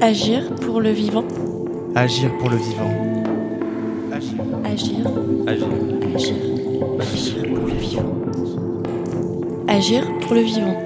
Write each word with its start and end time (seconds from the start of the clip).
Agir 0.00 0.54
pour 0.56 0.80
le 0.80 0.90
vivant. 0.90 1.24
Agir 1.96 2.30
pour 2.38 2.50
le 2.50 2.56
vivant. 2.56 2.90
Agir. 4.12 4.40
Agir. 4.64 5.06
Agir. 5.48 5.68
Agir. 6.14 6.34
Agir 7.00 7.42
pour 7.56 7.66
le 7.66 7.74
vivant. 7.74 8.14
Agir 9.66 10.18
pour 10.20 10.34
le 10.34 10.40
vivant. 10.42 10.76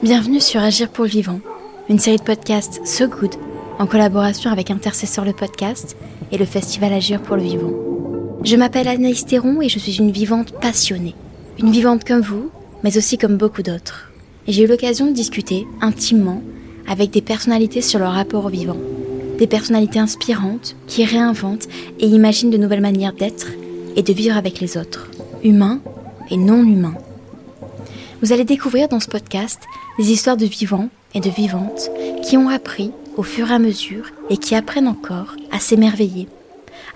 Bienvenue 0.00 0.40
sur 0.40 0.60
Agir 0.60 0.88
pour 0.90 1.04
le 1.04 1.10
vivant, 1.10 1.40
une 1.88 1.98
série 1.98 2.18
de 2.18 2.22
podcasts 2.22 2.86
So 2.86 3.08
Good 3.08 3.34
en 3.80 3.86
collaboration 3.86 4.52
avec 4.52 4.70
Intercesseur 4.70 5.24
le 5.24 5.32
podcast 5.32 5.96
et 6.30 6.38
le 6.38 6.44
festival 6.44 6.92
Agir 6.92 7.20
pour 7.20 7.34
le 7.34 7.42
vivant. 7.42 7.72
Je 8.44 8.54
m'appelle 8.54 8.86
Anaïs 8.86 9.26
Théron 9.26 9.60
et 9.60 9.68
je 9.68 9.80
suis 9.80 9.98
une 9.98 10.12
vivante 10.12 10.52
passionnée. 10.60 11.16
Une 11.58 11.72
vivante 11.72 12.04
comme 12.04 12.20
vous, 12.20 12.50
mais 12.84 12.96
aussi 12.96 13.18
comme 13.18 13.36
beaucoup 13.36 13.62
d'autres. 13.62 14.11
J'ai 14.48 14.64
eu 14.64 14.66
l'occasion 14.66 15.06
de 15.06 15.12
discuter 15.12 15.68
intimement 15.80 16.42
avec 16.88 17.10
des 17.10 17.22
personnalités 17.22 17.80
sur 17.80 18.00
leur 18.00 18.12
rapport 18.12 18.44
au 18.44 18.48
vivant. 18.48 18.76
Des 19.38 19.46
personnalités 19.46 20.00
inspirantes 20.00 20.74
qui 20.88 21.04
réinventent 21.04 21.68
et 22.00 22.06
imaginent 22.06 22.50
de 22.50 22.56
nouvelles 22.56 22.80
manières 22.80 23.12
d'être 23.12 23.46
et 23.94 24.02
de 24.02 24.12
vivre 24.12 24.36
avec 24.36 24.60
les 24.60 24.76
autres, 24.76 25.08
humains 25.44 25.80
et 26.30 26.36
non 26.36 26.64
humains. 26.64 26.96
Vous 28.20 28.32
allez 28.32 28.44
découvrir 28.44 28.88
dans 28.88 28.98
ce 28.98 29.08
podcast 29.08 29.60
des 29.96 30.10
histoires 30.10 30.36
de 30.36 30.46
vivants 30.46 30.88
et 31.14 31.20
de 31.20 31.30
vivantes 31.30 31.90
qui 32.24 32.36
ont 32.36 32.48
appris 32.48 32.90
au 33.16 33.22
fur 33.22 33.48
et 33.48 33.54
à 33.54 33.58
mesure 33.60 34.06
et 34.28 34.38
qui 34.38 34.56
apprennent 34.56 34.88
encore 34.88 35.36
à 35.52 35.60
s'émerveiller, 35.60 36.26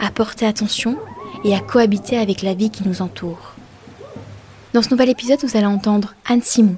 à 0.01 0.11
porter 0.11 0.47
attention 0.47 0.97
et 1.45 1.55
à 1.55 1.61
cohabiter 1.61 2.19
avec 2.19 2.43
la 2.43 2.55
vie 2.55 2.71
qui 2.71 2.89
nous 2.89 3.03
entoure. 3.03 3.55
Dans 4.73 4.83
ce 4.83 4.91
nouvel 4.91 5.11
épisode, 5.11 5.39
vous 5.43 5.57
allez 5.57 5.67
entendre 5.67 6.15
Anne 6.27 6.43
Simon, 6.43 6.77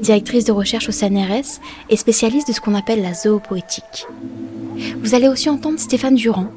directrice 0.00 0.44
de 0.44 0.52
recherche 0.52 0.88
au 0.88 0.92
CNRS 0.92 1.60
et 1.90 1.96
spécialiste 1.96 2.48
de 2.48 2.52
ce 2.52 2.60
qu'on 2.60 2.74
appelle 2.74 3.02
la 3.02 3.14
zoopoétique. 3.14 4.06
Vous 5.02 5.14
allez 5.14 5.28
aussi 5.28 5.48
entendre 5.48 5.78
Stéphane 5.78 6.14
Durand, 6.14 6.48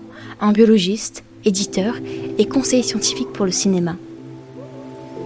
un 0.41 0.51
biologiste, 0.51 1.23
éditeur 1.45 1.95
et 2.37 2.45
conseiller 2.45 2.83
scientifique 2.83 3.31
pour 3.33 3.45
le 3.45 3.51
cinéma. 3.51 3.95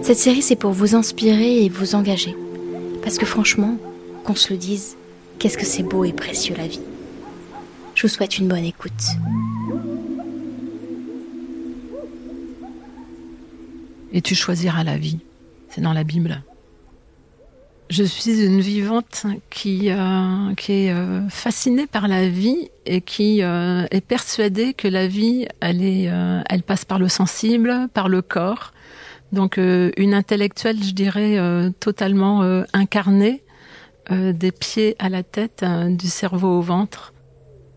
Cette 0.02 0.18
série, 0.18 0.42
c'est 0.42 0.56
pour 0.56 0.72
vous 0.72 0.94
inspirer 0.94 1.64
et 1.64 1.68
vous 1.68 1.94
engager. 1.94 2.34
Parce 3.02 3.18
que 3.18 3.26
franchement, 3.26 3.76
qu'on 4.24 4.34
se 4.34 4.52
le 4.52 4.58
dise, 4.58 4.96
qu'est-ce 5.38 5.58
que 5.58 5.66
c'est 5.66 5.82
beau 5.82 6.04
et 6.04 6.12
précieux 6.12 6.54
la 6.56 6.66
vie. 6.66 6.80
Je 7.94 8.02
vous 8.02 8.08
souhaite 8.08 8.38
une 8.38 8.48
bonne 8.48 8.64
écoute. 8.64 8.92
Et 14.12 14.20
tu 14.20 14.34
choisiras 14.34 14.84
la 14.84 14.98
vie. 14.98 15.18
C'est 15.70 15.80
dans 15.80 15.92
la 15.92 16.04
Bible. 16.04 16.42
Je 17.90 18.04
suis 18.04 18.42
une 18.42 18.60
vivante 18.60 19.26
qui, 19.50 19.90
euh, 19.90 20.54
qui 20.56 20.72
est 20.72 20.92
euh, 20.92 21.28
fascinée 21.28 21.86
par 21.86 22.08
la 22.08 22.26
vie 22.26 22.70
et 22.86 23.02
qui 23.02 23.42
euh, 23.42 23.84
est 23.90 24.00
persuadée 24.00 24.72
que 24.72 24.88
la 24.88 25.06
vie, 25.06 25.46
elle, 25.60 25.82
est, 25.82 26.08
euh, 26.08 26.40
elle 26.48 26.62
passe 26.62 26.86
par 26.86 26.98
le 26.98 27.08
sensible, 27.08 27.88
par 27.92 28.08
le 28.08 28.22
corps. 28.22 28.72
Donc 29.32 29.58
euh, 29.58 29.90
une 29.98 30.14
intellectuelle, 30.14 30.82
je 30.82 30.92
dirais, 30.92 31.38
euh, 31.38 31.70
totalement 31.80 32.42
incarnée, 32.72 33.42
des 34.10 34.52
pieds 34.52 34.96
à 34.98 35.08
la 35.08 35.22
tête, 35.22 35.64
du 35.64 36.08
cerveau 36.08 36.58
au 36.58 36.60
ventre. 36.60 37.12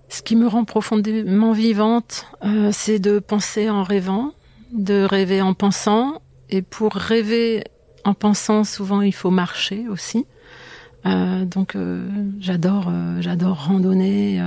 Ce 0.09 0.21
qui 0.21 0.35
me 0.35 0.47
rend 0.47 0.65
profondément 0.65 1.51
vivante, 1.51 2.25
c'est 2.71 2.99
de 2.99 3.19
penser 3.19 3.69
en 3.69 3.83
rêvant, 3.83 4.33
de 4.73 5.03
rêver 5.03 5.41
en 5.41 5.53
pensant. 5.53 6.21
Et 6.49 6.61
pour 6.61 6.93
rêver 6.93 7.63
en 8.05 8.13
pensant, 8.13 8.63
souvent 8.63 9.01
il 9.01 9.13
faut 9.13 9.31
marcher 9.31 9.87
aussi. 9.89 10.25
Euh, 11.05 11.45
donc 11.45 11.75
euh, 11.75 12.07
j'adore, 12.39 12.87
euh, 12.89 13.21
j'adore 13.21 13.65
randonner, 13.65 14.41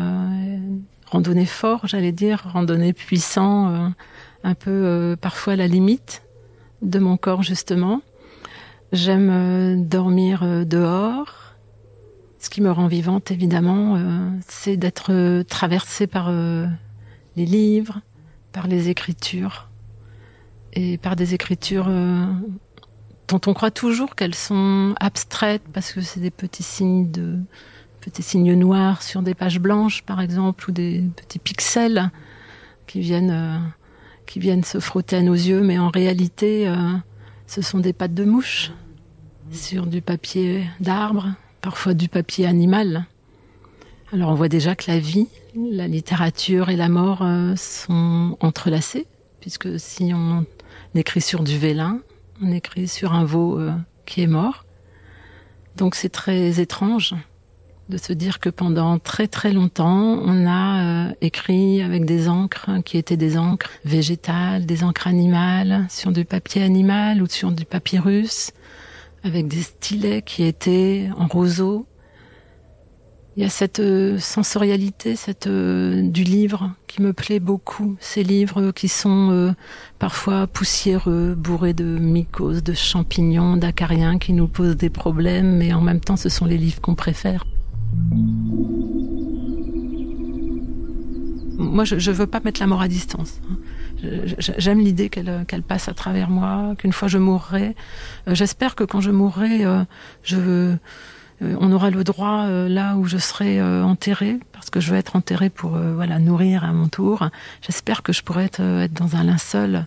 randonner 1.06 1.46
fort, 1.46 1.86
j'allais 1.86 2.12
dire, 2.12 2.48
randonner 2.52 2.92
puissant, 2.92 3.92
un 4.44 4.54
peu 4.54 5.16
parfois 5.20 5.54
à 5.54 5.56
la 5.56 5.66
limite 5.66 6.22
de 6.82 6.98
mon 6.98 7.16
corps 7.16 7.42
justement. 7.42 8.00
J'aime 8.92 9.86
dormir 9.86 10.64
dehors. 10.64 11.34
Ce 12.40 12.48
qui 12.50 12.60
me 12.62 12.70
rend 12.70 12.86
vivante, 12.86 13.32
évidemment, 13.32 13.98
c'est 14.46 14.76
d'être 14.76 15.42
traversée 15.42 16.06
par 16.06 16.30
les 16.30 17.44
livres, 17.44 18.00
par 18.52 18.68
les 18.68 18.88
écritures 18.88 19.68
et 20.74 20.98
par 20.98 21.16
des 21.16 21.34
écritures 21.34 21.90
dont 23.28 23.40
on 23.46 23.54
croit 23.54 23.70
toujours 23.70 24.16
qu'elles 24.16 24.34
sont 24.34 24.94
abstraites 24.98 25.62
parce 25.72 25.92
que 25.92 26.00
c'est 26.00 26.20
des 26.20 26.30
petits 26.30 26.62
signes 26.62 27.10
de 27.10 27.36
petits 28.00 28.22
signes 28.22 28.54
noirs 28.54 29.02
sur 29.02 29.22
des 29.22 29.34
pages 29.34 29.60
blanches 29.60 30.02
par 30.02 30.20
exemple 30.20 30.70
ou 30.70 30.72
des 30.72 31.04
petits 31.16 31.38
pixels 31.38 32.10
qui 32.86 33.00
viennent 33.00 33.30
euh, 33.30 33.58
qui 34.26 34.38
viennent 34.38 34.64
se 34.64 34.80
frotter 34.80 35.16
à 35.16 35.22
nos 35.22 35.34
yeux 35.34 35.60
mais 35.60 35.78
en 35.78 35.90
réalité 35.90 36.66
euh, 36.68 36.92
ce 37.46 37.60
sont 37.60 37.78
des 37.78 37.92
pattes 37.92 38.14
de 38.14 38.24
mouche 38.24 38.72
sur 39.52 39.86
du 39.86 40.00
papier 40.00 40.64
d'arbre 40.80 41.28
parfois 41.60 41.94
du 41.94 42.08
papier 42.08 42.46
animal. 42.46 43.06
Alors 44.12 44.30
on 44.30 44.34
voit 44.34 44.48
déjà 44.48 44.74
que 44.74 44.90
la 44.90 44.98
vie 44.98 45.26
la 45.54 45.88
littérature 45.88 46.70
et 46.70 46.76
la 46.76 46.88
mort 46.88 47.20
euh, 47.22 47.56
sont 47.56 48.38
entrelacées 48.40 49.06
puisque 49.40 49.78
si 49.78 50.12
on 50.14 50.46
écrit 50.94 51.20
sur 51.20 51.42
du 51.42 51.58
vélin 51.58 52.00
on 52.42 52.52
écrit 52.52 52.88
sur 52.88 53.12
un 53.12 53.24
veau 53.24 53.58
euh, 53.58 53.72
qui 54.06 54.22
est 54.22 54.26
mort. 54.26 54.64
Donc 55.76 55.94
c'est 55.94 56.08
très 56.08 56.60
étrange 56.60 57.14
de 57.88 57.96
se 57.96 58.12
dire 58.12 58.38
que 58.38 58.50
pendant 58.50 58.98
très 58.98 59.28
très 59.28 59.52
longtemps, 59.52 60.20
on 60.22 60.46
a 60.46 61.08
euh, 61.08 61.12
écrit 61.20 61.82
avec 61.82 62.04
des 62.04 62.28
encres 62.28 62.70
qui 62.84 62.98
étaient 62.98 63.16
des 63.16 63.38
encres 63.38 63.70
végétales, 63.84 64.66
des 64.66 64.84
encres 64.84 65.06
animales, 65.06 65.86
sur 65.88 66.12
du 66.12 66.24
papier 66.24 66.62
animal 66.62 67.22
ou 67.22 67.26
sur 67.26 67.50
du 67.50 67.64
papyrus, 67.64 68.50
avec 69.24 69.48
des 69.48 69.62
stylets 69.62 70.22
qui 70.22 70.44
étaient 70.44 71.08
en 71.16 71.26
roseau, 71.26 71.86
il 73.38 73.42
y 73.42 73.44
a 73.44 73.50
cette 73.50 73.78
euh, 73.78 74.18
sensorialité, 74.18 75.14
cette 75.14 75.46
euh, 75.46 76.02
du 76.02 76.24
livre 76.24 76.72
qui 76.88 77.00
me 77.02 77.12
plaît 77.12 77.38
beaucoup. 77.38 77.96
Ces 78.00 78.24
livres 78.24 78.72
qui 78.72 78.88
sont 78.88 79.30
euh, 79.30 79.52
parfois 80.00 80.48
poussiéreux, 80.48 81.36
bourrés 81.36 81.72
de 81.72 81.84
mycoses, 81.84 82.64
de 82.64 82.72
champignons, 82.72 83.56
d'acariens 83.56 84.18
qui 84.18 84.32
nous 84.32 84.48
posent 84.48 84.76
des 84.76 84.90
problèmes, 84.90 85.56
mais 85.56 85.72
en 85.72 85.80
même 85.80 86.00
temps, 86.00 86.16
ce 86.16 86.28
sont 86.28 86.46
les 86.46 86.58
livres 86.58 86.80
qu'on 86.80 86.96
préfère. 86.96 87.44
Moi, 91.58 91.84
je 91.84 91.94
ne 91.94 92.16
veux 92.16 92.26
pas 92.26 92.40
mettre 92.44 92.60
la 92.60 92.66
mort 92.66 92.82
à 92.82 92.88
distance. 92.88 93.40
J'aime 94.38 94.80
l'idée 94.80 95.10
qu'elle 95.10 95.62
passe 95.62 95.88
à 95.88 95.94
travers 95.94 96.28
moi, 96.28 96.74
qu'une 96.76 96.92
fois 96.92 97.06
je 97.06 97.18
mourrai. 97.18 97.76
J'espère 98.26 98.74
que 98.74 98.82
quand 98.82 99.00
je 99.00 99.12
mourrai, 99.12 99.64
je 100.24 100.36
euh, 100.36 100.76
on 101.40 101.72
aura 101.72 101.90
le 101.90 102.04
droit 102.04 102.46
euh, 102.46 102.68
là 102.68 102.96
où 102.96 103.06
je 103.06 103.18
serai 103.18 103.60
euh, 103.60 103.84
enterrée, 103.84 104.38
parce 104.52 104.70
que 104.70 104.80
je 104.80 104.90
veux 104.90 104.98
être 104.98 105.16
enterrée 105.16 105.50
pour 105.50 105.70
voilà 105.70 106.18
nourrir 106.18 106.64
à 106.64 106.72
mon 106.72 106.88
tour. 106.88 107.28
J'espère 107.62 108.02
que 108.02 108.12
je 108.12 108.22
pourrai 108.22 108.44
être, 108.44 108.60
être 108.60 108.92
dans 108.92 109.16
un 109.16 109.24
linceul, 109.24 109.86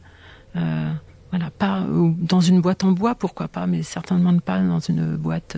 voilà, 0.53 1.49
pas 1.57 1.81
ou 1.81 2.15
dans 2.17 2.41
une 2.41 2.59
boîte 2.59 2.83
en 2.83 2.91
bois, 2.91 3.15
pourquoi 3.15 3.47
pas, 3.47 3.67
mais 3.67 3.83
certainement 3.83 4.37
pas 4.39 4.59
dans 4.59 4.79
une 4.79 5.15
boîte 5.15 5.57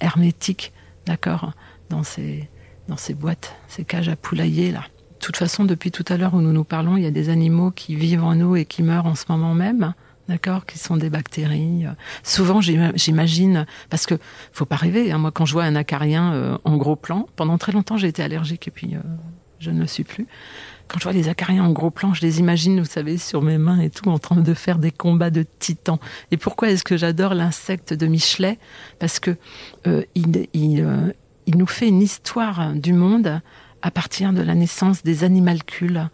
hermétique, 0.00 0.72
d'accord, 1.06 1.52
dans 1.88 2.02
ces 2.02 2.48
dans 2.88 2.96
ces 2.96 3.14
boîtes, 3.14 3.54
ces 3.68 3.84
cages 3.84 4.08
à 4.08 4.16
poulailler 4.16 4.72
là. 4.72 4.84
De 5.20 5.26
toute 5.26 5.36
façon, 5.36 5.64
depuis 5.64 5.90
tout 5.90 6.04
à 6.08 6.16
l'heure 6.16 6.34
où 6.34 6.40
nous 6.40 6.52
nous 6.52 6.64
parlons, 6.64 6.96
il 6.96 7.02
y 7.02 7.06
a 7.06 7.10
des 7.10 7.28
animaux 7.28 7.70
qui 7.70 7.94
vivent 7.94 8.24
en 8.24 8.34
nous 8.34 8.56
et 8.56 8.64
qui 8.64 8.82
meurent 8.82 9.06
en 9.06 9.14
ce 9.14 9.26
moment 9.28 9.54
même 9.54 9.92
d'accord, 10.30 10.64
qui 10.64 10.78
sont 10.78 10.96
des 10.96 11.10
bactéries. 11.10 11.84
Souvent, 12.22 12.60
j'imagine, 12.60 13.66
parce 13.90 14.06
que 14.06 14.14
faut 14.52 14.64
pas 14.64 14.76
rêver. 14.76 15.12
Hein, 15.12 15.18
moi, 15.18 15.32
quand 15.32 15.44
je 15.44 15.52
vois 15.52 15.64
un 15.64 15.74
acarien 15.74 16.32
euh, 16.32 16.56
en 16.64 16.76
gros 16.76 16.96
plan, 16.96 17.28
pendant 17.36 17.58
très 17.58 17.72
longtemps, 17.72 17.96
j'ai 17.96 18.08
été 18.08 18.22
allergique 18.22 18.68
et 18.68 18.70
puis 18.70 18.94
euh, 18.94 19.00
je 19.58 19.70
ne 19.70 19.80
le 19.80 19.86
suis 19.86 20.04
plus. 20.04 20.26
Quand 20.86 20.98
je 20.98 21.04
vois 21.04 21.12
les 21.12 21.28
acariens 21.28 21.64
en 21.64 21.72
gros 21.72 21.90
plan, 21.90 22.14
je 22.14 22.22
les 22.22 22.38
imagine, 22.38 22.78
vous 22.80 22.86
savez, 22.86 23.18
sur 23.18 23.42
mes 23.42 23.58
mains 23.58 23.80
et 23.80 23.90
tout, 23.90 24.08
en 24.08 24.18
train 24.18 24.36
de 24.36 24.54
faire 24.54 24.78
des 24.78 24.92
combats 24.92 25.30
de 25.30 25.44
titans. 25.58 25.98
Et 26.30 26.36
pourquoi 26.36 26.70
est-ce 26.70 26.84
que 26.84 26.96
j'adore 26.96 27.34
l'insecte 27.34 27.92
de 27.92 28.06
Michelet? 28.06 28.58
Parce 28.98 29.18
que 29.20 29.36
euh, 29.86 30.02
il, 30.14 30.86
nous 31.46 31.66
fait 31.66 31.88
une 31.88 32.02
histoire 32.02 32.72
du 32.74 32.92
monde 32.92 33.40
à 33.82 33.90
partir 33.90 34.32
de 34.32 34.42
la 34.42 34.54
naissance 34.54 35.02
des 35.02 35.24
animalcules 35.24 36.08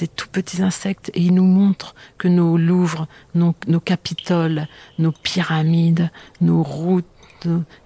des 0.00 0.08
tout 0.08 0.28
petits 0.28 0.62
insectes 0.62 1.10
et 1.14 1.20
il 1.20 1.34
nous 1.34 1.44
montre 1.44 1.94
que 2.18 2.26
nos 2.26 2.56
Louvres, 2.56 3.06
nos, 3.34 3.54
nos 3.68 3.80
Capitoles, 3.80 4.66
nos 4.98 5.12
pyramides, 5.12 6.10
nos 6.40 6.62
routes, 6.62 7.06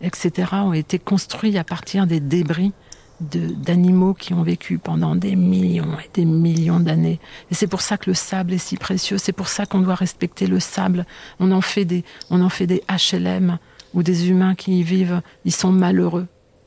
etc. 0.00 0.49
ont 0.52 0.72
été 0.72 0.99
construits 0.99 1.58
à 1.58 1.64
partir 1.64 2.06
des 2.06 2.20
débris 2.20 2.72
d'animaux 3.20 4.14
qui 4.14 4.34
ont 4.34 4.43
vécu 4.43 4.78
pendant 4.78 5.14
des 5.14 5.37
millions 5.37 5.99
et 5.99 6.11
des 6.14 6.25
millions 6.25 6.81
d'années. 6.81 7.20
Et 7.50 7.55
c'est 7.55 7.66
pour 7.66 7.81
ça 7.81 7.96
que 7.96 8.11
le 8.11 8.14
sable 8.14 8.52
est 8.52 8.58
si 8.58 8.76
précieux. 8.76 9.19
C'est 9.19 9.32
pour 9.32 9.49
ça 9.49 9.67
qu'on 9.67 9.81
doit 9.81 9.94
respecter 9.94 10.46
le 10.46 10.60
sable. 10.60 11.06
On 11.40 11.52
en 11.52 11.60
fait 11.60 11.84
des, 11.84 12.05
on 12.31 12.40
en 12.43 12.49
fait 12.49 12.67
des 12.67 12.82
HLM 12.88 13.58
ou 13.94 14.02
des 14.02 14.28
humains 14.28 14.55
qui 14.55 14.81
y 14.81 14.82
vivent, 14.82 15.22
ils 15.44 15.55
sont 15.55 15.72
malheureux. 15.72 16.26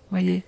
Voyez, 0.10 0.44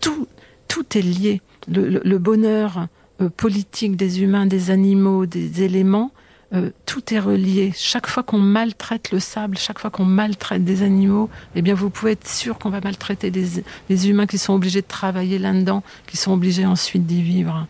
tout, 0.00 0.26
tout 0.68 0.96
est 0.96 1.02
lié. 1.02 1.42
Le, 1.68 2.18
bonheur 2.18 2.86
euh, 3.20 3.28
politique 3.28 3.96
des 3.96 4.22
humains, 4.22 4.46
des 4.46 4.70
animaux, 4.70 5.26
des 5.26 5.62
éléments, 5.62 6.10
euh, 6.54 6.70
tout 6.86 7.12
est 7.12 7.18
relié. 7.18 7.72
Chaque 7.74 8.06
fois 8.06 8.22
qu'on 8.22 8.38
maltraite 8.38 9.10
le 9.10 9.20
sable, 9.20 9.58
chaque 9.58 9.78
fois 9.78 9.90
qu'on 9.90 10.04
maltraite 10.04 10.64
des 10.64 10.82
animaux, 10.82 11.28
eh 11.54 11.62
bien, 11.62 11.74
vous 11.74 11.90
pouvez 11.90 12.12
être 12.12 12.28
sûr 12.28 12.58
qu'on 12.58 12.70
va 12.70 12.80
maltraiter 12.80 13.30
les, 13.30 14.08
humains 14.08 14.26
qui 14.26 14.38
sont 14.38 14.54
obligés 14.54 14.82
de 14.82 14.86
travailler 14.86 15.38
là-dedans, 15.38 15.82
qui 16.06 16.16
sont 16.16 16.32
obligés 16.32 16.66
ensuite 16.66 17.06
d'y 17.06 17.22
vivre. 17.22 17.66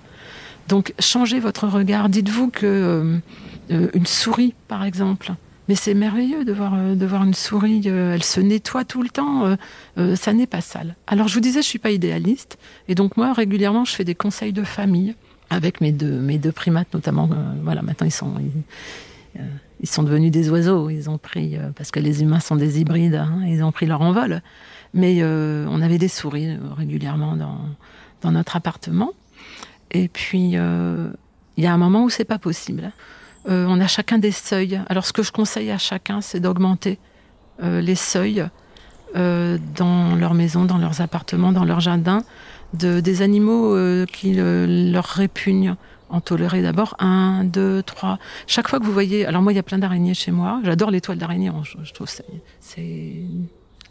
Donc, 0.68 0.94
changez 0.98 1.40
votre 1.40 1.68
regard. 1.68 2.08
Dites-vous 2.08 2.50
que 2.50 3.20
euh, 3.70 3.88
une 3.94 4.06
souris, 4.06 4.54
par 4.68 4.84
exemple, 4.84 5.32
mais 5.68 5.74
c'est 5.74 5.94
merveilleux 5.94 6.44
de 6.44 6.52
voir, 6.52 6.74
euh, 6.74 6.94
de 6.94 7.06
voir 7.06 7.24
une 7.24 7.34
souris, 7.34 7.82
euh, 7.86 8.14
elle 8.14 8.22
se 8.22 8.40
nettoie 8.40 8.84
tout 8.84 9.02
le 9.02 9.08
temps, 9.08 9.56
euh, 9.98 10.16
ça 10.16 10.32
n'est 10.32 10.46
pas 10.46 10.60
sale. 10.60 10.94
Alors 11.06 11.28
je 11.28 11.34
vous 11.34 11.40
disais, 11.40 11.62
je 11.62 11.66
suis 11.66 11.78
pas 11.78 11.90
idéaliste, 11.90 12.58
et 12.88 12.94
donc 12.94 13.16
moi 13.16 13.32
régulièrement 13.32 13.84
je 13.84 13.92
fais 13.92 14.04
des 14.04 14.14
conseils 14.14 14.52
de 14.52 14.62
famille 14.62 15.14
avec 15.50 15.80
mes 15.80 15.92
deux, 15.92 16.18
mes 16.20 16.38
deux 16.38 16.52
primates 16.52 16.92
notamment. 16.92 17.28
voilà, 17.62 17.82
maintenant 17.82 18.06
ils 18.06 18.12
sont, 18.12 18.34
ils, 19.80 19.88
sont 19.88 20.02
devenus 20.02 20.30
des 20.30 20.50
oiseaux, 20.50 20.90
ils 20.90 21.08
ont 21.08 21.18
pris, 21.18 21.56
parce 21.76 21.90
que 21.90 22.00
les 22.00 22.22
humains 22.22 22.40
sont 22.40 22.56
des 22.56 22.80
hybrides, 22.80 23.14
hein, 23.14 23.40
ils 23.46 23.62
ont 23.62 23.72
pris 23.72 23.86
leur 23.86 24.00
envol. 24.00 24.42
Mais 24.94 25.22
on 25.22 25.80
avait 25.82 25.98
des 25.98 26.08
souris 26.08 26.56
régulièrement 26.76 27.36
dans, 27.36 27.60
dans 28.22 28.32
notre 28.32 28.56
appartement. 28.56 29.12
Et 29.90 30.08
puis 30.08 30.52
il 30.52 31.64
y 31.64 31.66
a 31.66 31.72
un 31.72 31.78
moment 31.78 32.04
où 32.04 32.10
c'est 32.10 32.24
pas 32.24 32.38
possible. 32.38 32.92
Euh, 33.48 33.66
on 33.68 33.80
a 33.80 33.86
chacun 33.86 34.18
des 34.18 34.32
seuils. 34.32 34.80
Alors 34.88 35.06
ce 35.06 35.12
que 35.12 35.22
je 35.22 35.32
conseille 35.32 35.70
à 35.70 35.78
chacun, 35.78 36.20
c'est 36.20 36.40
d'augmenter 36.40 36.98
euh, 37.62 37.80
les 37.80 37.94
seuils 37.94 38.44
euh, 39.14 39.58
dans 39.76 40.16
leur 40.16 40.34
maison, 40.34 40.64
dans 40.64 40.78
leurs 40.78 41.00
appartements, 41.00 41.52
dans 41.52 41.64
leur 41.64 41.80
jardin, 41.80 42.24
de, 42.78 43.00
des 43.00 43.22
animaux 43.22 43.76
qui 44.06 44.34
leur 44.34 45.04
répugnent. 45.04 45.76
En 46.08 46.20
tolérer 46.20 46.62
d'abord 46.62 46.94
un, 47.00 47.42
deux, 47.42 47.82
trois. 47.82 48.20
Chaque 48.46 48.68
fois 48.68 48.78
que 48.78 48.84
vous 48.84 48.92
voyez, 48.92 49.26
alors 49.26 49.42
moi 49.42 49.52
il 49.52 49.56
y 49.56 49.58
a 49.58 49.64
plein 49.64 49.78
d'araignées 49.78 50.14
chez 50.14 50.30
moi. 50.30 50.60
J'adore 50.62 50.92
les 50.92 51.00
toiles 51.00 51.18
d'araignée. 51.18 51.50
Je, 51.82 51.92
trouve 51.92 52.08
c'est 52.60 53.16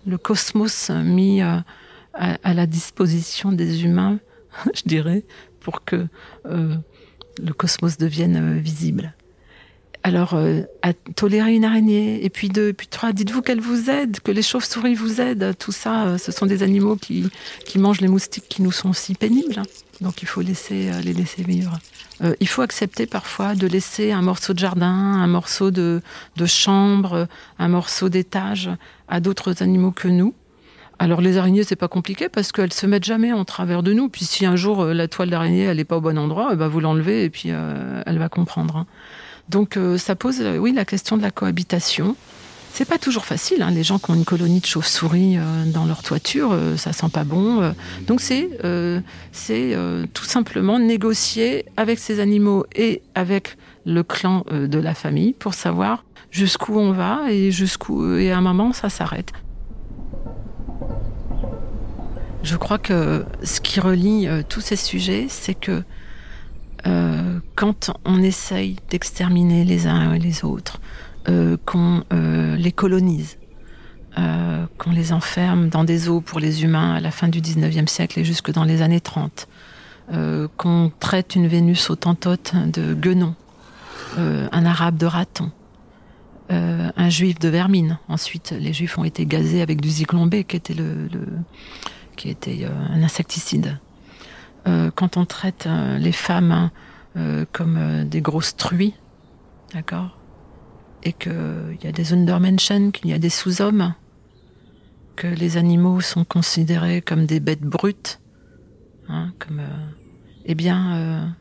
le 0.08 0.18
cosmos 0.18 0.92
mis 0.92 1.42
à, 1.42 1.66
à, 2.14 2.54
la 2.54 2.68
disposition 2.68 3.52
des 3.52 3.84
humains, 3.84 4.20
je 4.74 4.84
dirais, 4.86 5.26
pour 5.60 5.84
que 5.84 6.08
le 6.46 7.54
cosmos 7.54 7.98
devienne 7.98 8.60
visible. 8.60 9.14
Alors, 10.06 10.36
euh, 10.36 10.62
à 10.84 10.94
tolérer 10.94 11.56
une 11.56 11.66
araignée, 11.66 12.24
et 12.24 12.30
puis 12.30 12.50
deux, 12.50 12.68
et 12.68 12.74
puis 12.74 12.86
trois, 12.86 13.12
dites-vous 13.12 13.42
qu'elle 13.42 13.60
vous 13.60 13.90
aide, 13.90 14.20
que 14.20 14.30
les 14.30 14.44
chauves-souris 14.44 14.94
vous 14.94 15.20
aident. 15.20 15.56
Tout 15.58 15.72
ça, 15.72 16.06
euh, 16.06 16.18
ce 16.20 16.32
sont 16.32 16.46
des 16.46 16.62
animaux 16.62 16.96
qui, 16.96 17.28
qui 17.66 17.80
mangent 17.80 18.02
les 18.02 18.08
moustiques 18.08 18.46
qui 18.48 18.62
nous 18.62 18.72
sont 18.72 18.94
si 18.94 19.16
pénibles. 19.16 19.64
Donc, 20.02 20.22
il 20.22 20.28
faut 20.28 20.42
laisser, 20.42 20.92
euh, 20.92 21.02
les 21.02 21.14
laisser 21.14 21.42
vivre. 21.42 21.80
il 22.40 22.48
faut 22.48 22.62
accepter 22.62 23.08
parfois 23.08 23.56
de 23.56 23.66
laisser 23.66 24.12
un 24.12 24.22
morceau 24.22 24.54
de 24.54 24.60
jardin, 24.60 24.94
un 24.94 25.26
morceau 25.26 25.72
de, 25.72 26.02
chambre, 26.46 27.28
un 27.58 27.68
morceau 27.68 28.08
d'étage 28.08 28.70
à 29.08 29.20
d'autres 29.20 29.64
animaux 29.64 29.92
que 29.92 30.08
nous. 30.08 30.36
Alors 31.00 31.20
les 31.20 31.40
araignées, 31.40 31.64
c'est 31.64 31.76
pas 31.76 31.88
compliqué 31.88 32.30
parce 32.30 32.52
qu'elles 32.52 32.74
se 32.74 32.86
mettent 32.86 33.06
jamais 33.06 33.34
en 33.34 33.44
travers 33.44 33.82
de 33.82 33.92
nous. 33.92 34.08
Puis 34.10 34.24
si 34.24 34.46
un 34.46 34.56
jour 34.56 34.86
la 34.86 35.08
toile 35.08 35.32
d'araignée 35.32 35.64
elle 35.64 35.80
est 35.80 35.84
pas 35.84 35.98
au 35.98 36.02
bon 36.02 36.18
endroit, 36.20 36.52
eh 36.54 36.56
ben, 36.56 36.68
vous 36.68 36.80
l'enlevez 36.80 37.24
et 37.24 37.30
puis 37.32 37.50
elle 37.50 38.18
va 38.20 38.30
comprendre. 38.30 38.86
Donc 39.50 39.78
euh, 39.78 39.98
ça 39.98 40.16
pose, 40.16 40.42
euh, 40.42 40.58
oui, 40.58 40.74
la 40.74 40.86
question 40.86 41.18
de 41.18 41.22
la 41.22 41.32
cohabitation. 41.32 42.16
C'est 42.74 42.86
pas 42.86 42.98
toujours 42.98 43.26
facile. 43.26 43.62
Hein. 43.62 43.72
Les 43.72 43.84
gens 43.84 44.00
qui 44.00 44.12
ont 44.12 44.16
une 44.16 44.26
colonie 44.26 44.60
de 44.60 44.66
chauves-souris 44.66 45.38
euh, 45.38 45.66
dans 45.66 45.86
leur 45.86 46.04
toiture, 46.04 46.58
ça 46.76 46.92
sent 46.92 47.10
pas 47.12 47.24
bon. 47.24 47.74
donc 48.06 48.20
c'est 48.20 48.50
c'est 49.32 49.78
tout 50.14 50.26
simplement 50.26 50.78
négocier 50.78 51.66
avec 51.78 52.00
ces 52.00 52.20
animaux 52.20 52.66
et 52.76 53.02
avec 53.14 53.58
le 53.86 54.04
clan 54.04 54.44
de 54.52 54.80
la 54.80 54.94
famille 54.94 55.32
pour 55.34 55.54
savoir 55.54 56.04
jusqu'où 56.32 56.78
on 56.78 56.92
va 56.92 57.22
et 57.30 57.52
jusqu'où 57.52 58.18
et 58.18 58.32
à 58.32 58.38
un 58.40 58.42
moment 58.42 58.74
ça 58.74 58.90
s'arrête. 58.90 59.32
Je 62.44 62.58
crois 62.58 62.78
que 62.78 63.24
ce 63.42 63.62
qui 63.62 63.80
relie 63.80 64.28
tous 64.50 64.62
ces 64.62 64.76
sujets, 64.76 65.28
c'est 65.30 65.56
que 65.56 65.82
euh, 66.88 67.40
quand 67.56 67.92
on 68.06 68.22
essaye 68.22 68.78
d'exterminer 68.90 69.64
les 69.64 69.88
uns 69.88 70.14
et 70.14 70.20
les 70.20 70.44
autres, 70.44 70.80
euh, 71.30 71.58
qu'on 71.66 72.04
euh, 72.14 72.56
les 72.56 72.72
colonise, 72.72 73.38
qu'on 74.78 74.92
les 74.92 75.12
enferme 75.12 75.68
dans 75.68 75.84
des 75.84 76.08
eaux 76.08 76.22
pour 76.22 76.40
les 76.40 76.64
humains 76.64 76.96
à 76.96 77.00
la 77.02 77.12
fin 77.12 77.28
du 77.28 77.42
19e 77.42 77.88
siècle 77.88 78.18
et 78.18 78.24
jusque 78.24 78.50
dans 78.50 78.64
les 78.64 78.82
années 78.82 79.02
30, 79.02 79.50
qu'on 80.56 80.92
traite 81.02 81.36
une 81.36 81.48
Vénus 81.48 81.90
autantote 81.90 82.54
de 82.56 82.94
guenon, 82.94 83.36
un 84.18 84.66
arabe 84.66 84.96
de 84.96 85.06
raton, 85.06 85.52
un 86.50 87.10
juif 87.10 87.40
de 87.40 87.50
vermine. 87.50 88.00
Ensuite, 88.08 88.56
les 88.58 88.72
juifs 88.72 88.98
ont 88.98 89.04
été 89.04 89.26
gazés 89.26 89.62
avec 89.62 89.82
du 89.82 89.90
zyklon 89.90 90.28
B, 90.28 90.44
qui 90.44 90.56
était 90.56 90.74
le, 90.76 91.10
le 91.12 91.26
qui 92.16 92.30
était 92.30 92.66
un 92.66 93.04
insecticide. 93.04 93.80
Euh, 94.68 94.90
quand 94.94 95.18
on 95.18 95.26
traite 95.26 95.68
euh, 95.68 95.98
les 95.98 96.12
femmes 96.12 96.52
hein, 96.52 96.72
euh, 97.18 97.46
comme 97.52 98.06
des 98.06 98.22
grosses 98.22 98.56
truies, 98.56 98.96
d'accord? 99.74 100.18
Et 101.04 101.14
qu'il 101.14 101.78
y 101.84 101.88
a 101.88 101.92
des 101.92 102.14
Undermenschen, 102.14 102.92
qu'il 102.92 103.10
y 103.10 103.14
a 103.14 103.20
des 103.20 103.30
sous-hommes, 103.30 103.94
que 105.16 105.28
les 105.28 105.58
animaux 105.58 106.02
sont 106.02 106.26
considérés 106.26 107.02
comme 107.02 107.26
des 107.26 107.40
bêtes 107.40 107.62
brutes, 107.62 108.20
hein, 109.08 109.32
comme, 109.38 109.62
eh 110.46 110.56
bien, 110.56 111.36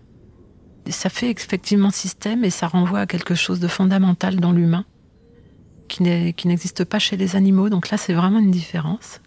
ça 0.88 1.09
fait 1.09 1.31
effectivement 1.31 1.91
système 1.91 2.44
et 2.44 2.50
ça 2.50 2.69
renvoie 2.69 3.00
à 3.00 3.06
quelque 3.06 3.35
chose 3.35 3.59
de 3.59 3.69
fondamental 3.69 4.37
dans 4.37 4.53
l'humain 4.53 4.85
qui 5.88 6.03
n'existe 6.03 6.85
pas 6.85 6.99
chez 6.99 7.17
les 7.17 7.35
animaux. 7.35 7.70
Donc 7.70 7.91
là, 7.91 7.97
c'est 7.97 8.15
vraiment 8.15 8.41
une 8.41 8.50
différence 8.50 9.20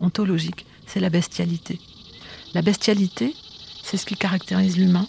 ontologique. 0.00 0.66
C'est 0.86 1.00
la 1.00 1.10
bestialité. 1.10 1.78
La 2.54 2.62
bestialité, 2.62 3.34
c'est 3.82 3.96
ce 3.96 4.06
qui 4.06 4.16
caractérise 4.16 4.76
l'humain. 4.76 5.06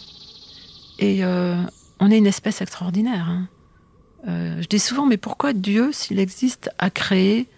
Et 0.98 1.24
euh, 1.24 1.56
on 2.00 2.10
est 2.10 2.18
une 2.18 2.26
espèce 2.26 2.60
extraordinaire. 2.60 3.28
Hein. 3.28 3.48
Euh, 4.28 4.62
je 4.62 4.68
dis 4.68 4.78
souvent, 4.78 5.06
mais 5.06 5.16
pourquoi 5.16 5.52
Dieu, 5.52 5.90
s'il 5.92 6.18
existe, 6.18 6.70
a 6.78 6.90
créé 6.90 7.48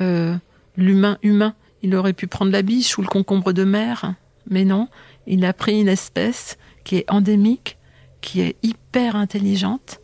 euh, 0.00 0.36
l'humain 0.76 1.18
humain? 1.22 1.54
Il 1.82 1.94
aurait 1.96 2.12
pu 2.12 2.28
prendre 2.28 2.52
la 2.52 2.62
biche 2.62 2.96
ou 2.98 3.02
le 3.02 3.08
concombre 3.08 3.52
de 3.52 3.64
mer, 3.64 4.14
mais 4.48 4.64
non, 4.64 4.88
il 5.26 5.44
a 5.44 5.52
pris 5.52 5.80
une 5.80 5.88
espèce 5.88 6.56
qui 6.84 6.96
est 6.96 7.10
endémique, 7.10 7.76
qui 8.20 8.40
est 8.40 8.56
hyper 8.62 9.16
intelligente, 9.16 9.98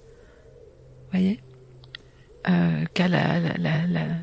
voyez, 1.12 1.40
euh, 2.48 2.84
qui 2.94 3.02
a 3.02 3.40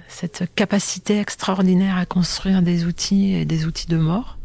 cette 0.09 0.43
capacité 0.55 1.19
extraordinaire 1.19 1.97
à 1.97 2.05
construire 2.05 2.61
des 2.61 2.85
outils 2.85 3.33
et 3.33 3.45
des 3.45 3.65
outils 3.65 3.87
de 3.87 3.97
mort. 3.97 4.37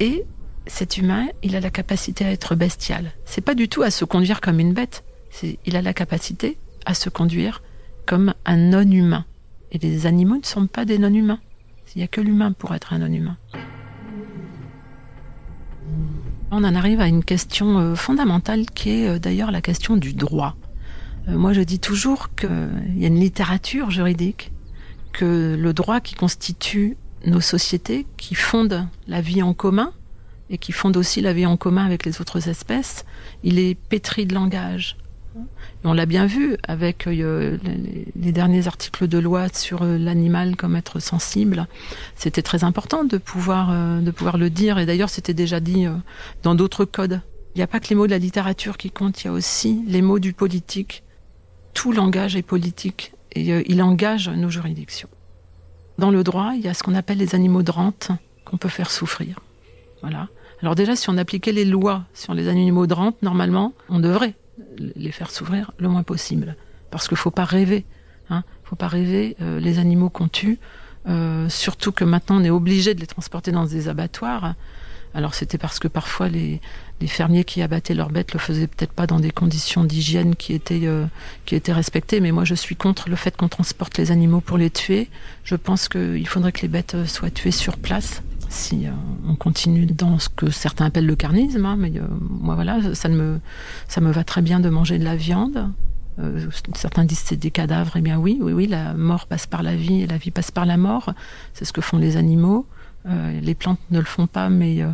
Et 0.00 0.24
cet 0.66 0.98
humain, 0.98 1.26
il 1.42 1.56
a 1.56 1.60
la 1.60 1.70
capacité 1.70 2.24
à 2.24 2.30
être 2.30 2.54
bestial. 2.54 3.12
C'est 3.24 3.40
pas 3.40 3.54
du 3.54 3.68
tout 3.68 3.82
à 3.82 3.90
se 3.90 4.04
conduire 4.04 4.40
comme 4.40 4.60
une 4.60 4.72
bête. 4.72 5.02
Il 5.42 5.76
a 5.76 5.82
la 5.82 5.94
capacité 5.94 6.56
à 6.86 6.94
se 6.94 7.08
conduire 7.08 7.62
comme 8.06 8.34
un 8.44 8.56
non-humain. 8.56 9.24
Et 9.72 9.78
les 9.78 10.06
animaux 10.06 10.36
ne 10.36 10.44
sont 10.44 10.66
pas 10.66 10.84
des 10.84 10.98
non-humains. 10.98 11.40
Il 11.94 11.98
n'y 11.98 12.04
a 12.04 12.08
que 12.08 12.20
l'humain 12.20 12.52
pour 12.52 12.74
être 12.74 12.92
un 12.92 12.98
non-humain. 12.98 13.36
On 16.50 16.64
en 16.64 16.74
arrive 16.74 17.00
à 17.00 17.06
une 17.06 17.24
question 17.24 17.78
euh, 17.78 17.94
fondamentale 17.94 18.64
qui 18.66 18.90
est 18.90 19.08
euh, 19.08 19.18
d'ailleurs 19.18 19.50
la 19.50 19.60
question 19.60 19.96
du 19.96 20.14
droit. 20.14 20.56
Euh, 21.28 21.36
moi, 21.36 21.52
je 21.52 21.60
dis 21.60 21.78
toujours 21.78 22.34
qu'il 22.34 22.48
y 22.96 23.04
a 23.04 23.08
une 23.08 23.20
littérature 23.20 23.90
juridique, 23.90 24.50
que 25.12 25.56
le 25.58 25.72
droit 25.72 26.00
qui 26.00 26.14
constitue 26.14 26.96
nos 27.26 27.40
sociétés 27.40 28.06
qui 28.16 28.34
fondent 28.34 28.86
la 29.06 29.20
vie 29.20 29.42
en 29.42 29.54
commun 29.54 29.92
et 30.50 30.58
qui 30.58 30.72
fondent 30.72 30.96
aussi 30.96 31.20
la 31.20 31.32
vie 31.32 31.46
en 31.46 31.56
commun 31.56 31.84
avec 31.84 32.04
les 32.04 32.20
autres 32.20 32.48
espèces, 32.48 33.04
il 33.42 33.58
est 33.58 33.74
pétri 33.74 34.26
de 34.26 34.34
langage. 34.34 34.96
Et 35.36 35.86
on 35.86 35.92
l'a 35.92 36.06
bien 36.06 36.26
vu 36.26 36.56
avec 36.66 37.06
euh, 37.06 37.58
les, 38.16 38.32
derniers 38.32 38.66
articles 38.66 39.06
de 39.06 39.18
loi 39.18 39.48
sur 39.52 39.82
euh, 39.82 39.96
l'animal 39.96 40.56
comme 40.56 40.74
être 40.74 41.00
sensible. 41.00 41.68
C'était 42.16 42.42
très 42.42 42.64
important 42.64 43.04
de 43.04 43.18
pouvoir, 43.18 43.70
euh, 43.70 44.00
de 44.00 44.10
pouvoir 44.10 44.38
le 44.38 44.50
dire. 44.50 44.78
Et 44.78 44.86
d'ailleurs, 44.86 45.10
c'était 45.10 45.34
déjà 45.34 45.60
dit 45.60 45.86
dans 46.42 46.54
d'autres 46.54 46.84
codes. 46.84 47.20
Il 47.54 47.58
n'y 47.58 47.62
a 47.62 47.68
pas 47.68 47.80
que 47.80 47.88
les 47.88 47.94
mots 47.94 48.06
de 48.06 48.12
la 48.12 48.18
littérature 48.18 48.76
qui 48.76 48.90
comptent, 48.90 49.22
il 49.22 49.26
y 49.26 49.30
a 49.30 49.32
aussi 49.32 49.82
les 49.86 50.02
mots 50.02 50.18
du 50.18 50.32
politique. 50.32 51.02
Tout 51.74 51.92
langage 51.92 52.36
est 52.36 52.42
politique 52.42 53.12
et 53.32 53.62
il 53.70 53.82
engage 53.82 54.28
nos 54.28 54.50
juridictions. 54.50 55.08
Dans 55.98 56.10
le 56.10 56.22
droit, 56.22 56.52
il 56.54 56.60
y 56.60 56.68
a 56.68 56.74
ce 56.74 56.82
qu'on 56.82 56.94
appelle 56.94 57.18
les 57.18 57.34
animaux 57.34 57.62
de 57.62 57.70
rente 57.70 58.10
qu'on 58.44 58.56
peut 58.56 58.68
faire 58.68 58.90
souffrir. 58.90 59.40
Voilà. 60.00 60.28
Alors 60.62 60.74
déjà, 60.74 60.96
si 60.96 61.10
on 61.10 61.18
appliquait 61.18 61.52
les 61.52 61.64
lois 61.64 62.04
sur 62.14 62.34
les 62.34 62.48
animaux 62.48 62.86
de 62.86 62.94
rente, 62.94 63.20
normalement, 63.22 63.72
on 63.88 63.98
devrait 63.98 64.34
les 64.78 65.12
faire 65.12 65.30
souffrir 65.30 65.72
le 65.78 65.88
moins 65.88 66.02
possible. 66.02 66.56
Parce 66.90 67.08
qu'il 67.08 67.16
ne 67.16 67.20
faut 67.20 67.30
pas 67.30 67.44
rêver. 67.44 67.84
Hein. 68.30 68.44
Faut 68.64 68.76
pas 68.76 68.88
rêver. 68.88 69.36
Euh, 69.42 69.60
les 69.60 69.78
animaux 69.78 70.08
qu'on 70.08 70.28
tue, 70.28 70.58
euh, 71.08 71.48
surtout 71.48 71.92
que 71.92 72.04
maintenant 72.04 72.36
on 72.40 72.44
est 72.44 72.50
obligé 72.50 72.94
de 72.94 73.00
les 73.00 73.06
transporter 73.06 73.52
dans 73.52 73.66
des 73.66 73.88
abattoirs. 73.88 74.54
Alors 75.14 75.34
c'était 75.34 75.58
parce 75.58 75.78
que 75.78 75.88
parfois 75.88 76.28
les, 76.28 76.60
les, 77.00 77.06
fermiers 77.06 77.44
qui 77.44 77.62
abattaient 77.62 77.94
leurs 77.94 78.10
bêtes 78.10 78.32
le 78.32 78.38
faisaient 78.38 78.66
peut-être 78.66 78.92
pas 78.92 79.06
dans 79.06 79.20
des 79.20 79.30
conditions 79.30 79.84
d'hygiène 79.84 80.36
qui 80.36 80.52
étaient 80.52 80.80
euh, 80.84 81.06
qui 81.46 81.54
étaient 81.54 81.72
respectées. 81.72 82.20
Mais 82.20 82.32
moi 82.32 82.44
je 82.44 82.54
suis 82.54 82.76
contre 82.76 83.08
le 83.08 83.16
fait 83.16 83.36
qu'on 83.36 83.48
transporte 83.48 83.98
les 83.98 84.10
animaux 84.10 84.40
pour 84.40 84.58
les 84.58 84.70
tuer. 84.70 85.08
Je 85.44 85.56
pense 85.56 85.88
qu'il 85.88 86.26
faudrait 86.28 86.52
que 86.52 86.62
les 86.62 86.68
bêtes 86.68 86.96
soient 87.06 87.30
tuées 87.30 87.50
sur 87.50 87.76
place 87.76 88.22
si 88.48 88.86
euh, 88.86 88.90
on 89.28 89.34
continue 89.34 89.86
dans 89.86 90.18
ce 90.18 90.28
que 90.28 90.50
certains 90.50 90.86
appellent 90.86 91.06
le 91.06 91.16
carnisme, 91.16 91.64
hein, 91.66 91.76
mais 91.78 91.92
euh, 91.96 92.02
moi 92.20 92.54
voilà, 92.54 92.94
ça 92.94 93.08
me, 93.08 93.40
ça 93.88 94.00
me 94.00 94.10
va 94.10 94.24
très 94.24 94.42
bien 94.42 94.60
de 94.60 94.68
manger 94.68 94.98
de 94.98 95.04
la 95.04 95.16
viande. 95.16 95.70
Euh, 96.18 96.48
certains 96.74 97.04
disent 97.04 97.22
c'est 97.24 97.36
des 97.36 97.50
cadavres, 97.50 97.96
eh 97.96 98.00
bien 98.00 98.18
oui, 98.18 98.38
oui, 98.40 98.52
oui, 98.52 98.66
la 98.66 98.94
mort 98.94 99.26
passe 99.26 99.46
par 99.46 99.62
la 99.62 99.76
vie 99.76 100.02
et 100.02 100.06
la 100.06 100.18
vie 100.18 100.30
passe 100.30 100.50
par 100.50 100.66
la 100.66 100.76
mort. 100.76 101.12
C'est 101.54 101.64
ce 101.64 101.72
que 101.72 101.80
font 101.80 101.98
les 101.98 102.16
animaux. 102.16 102.66
les 103.06 103.54
plantes 103.54 103.80
ne 103.90 104.00
le 104.00 104.04
font 104.04 104.26
pas, 104.26 104.50
mais 104.50 104.84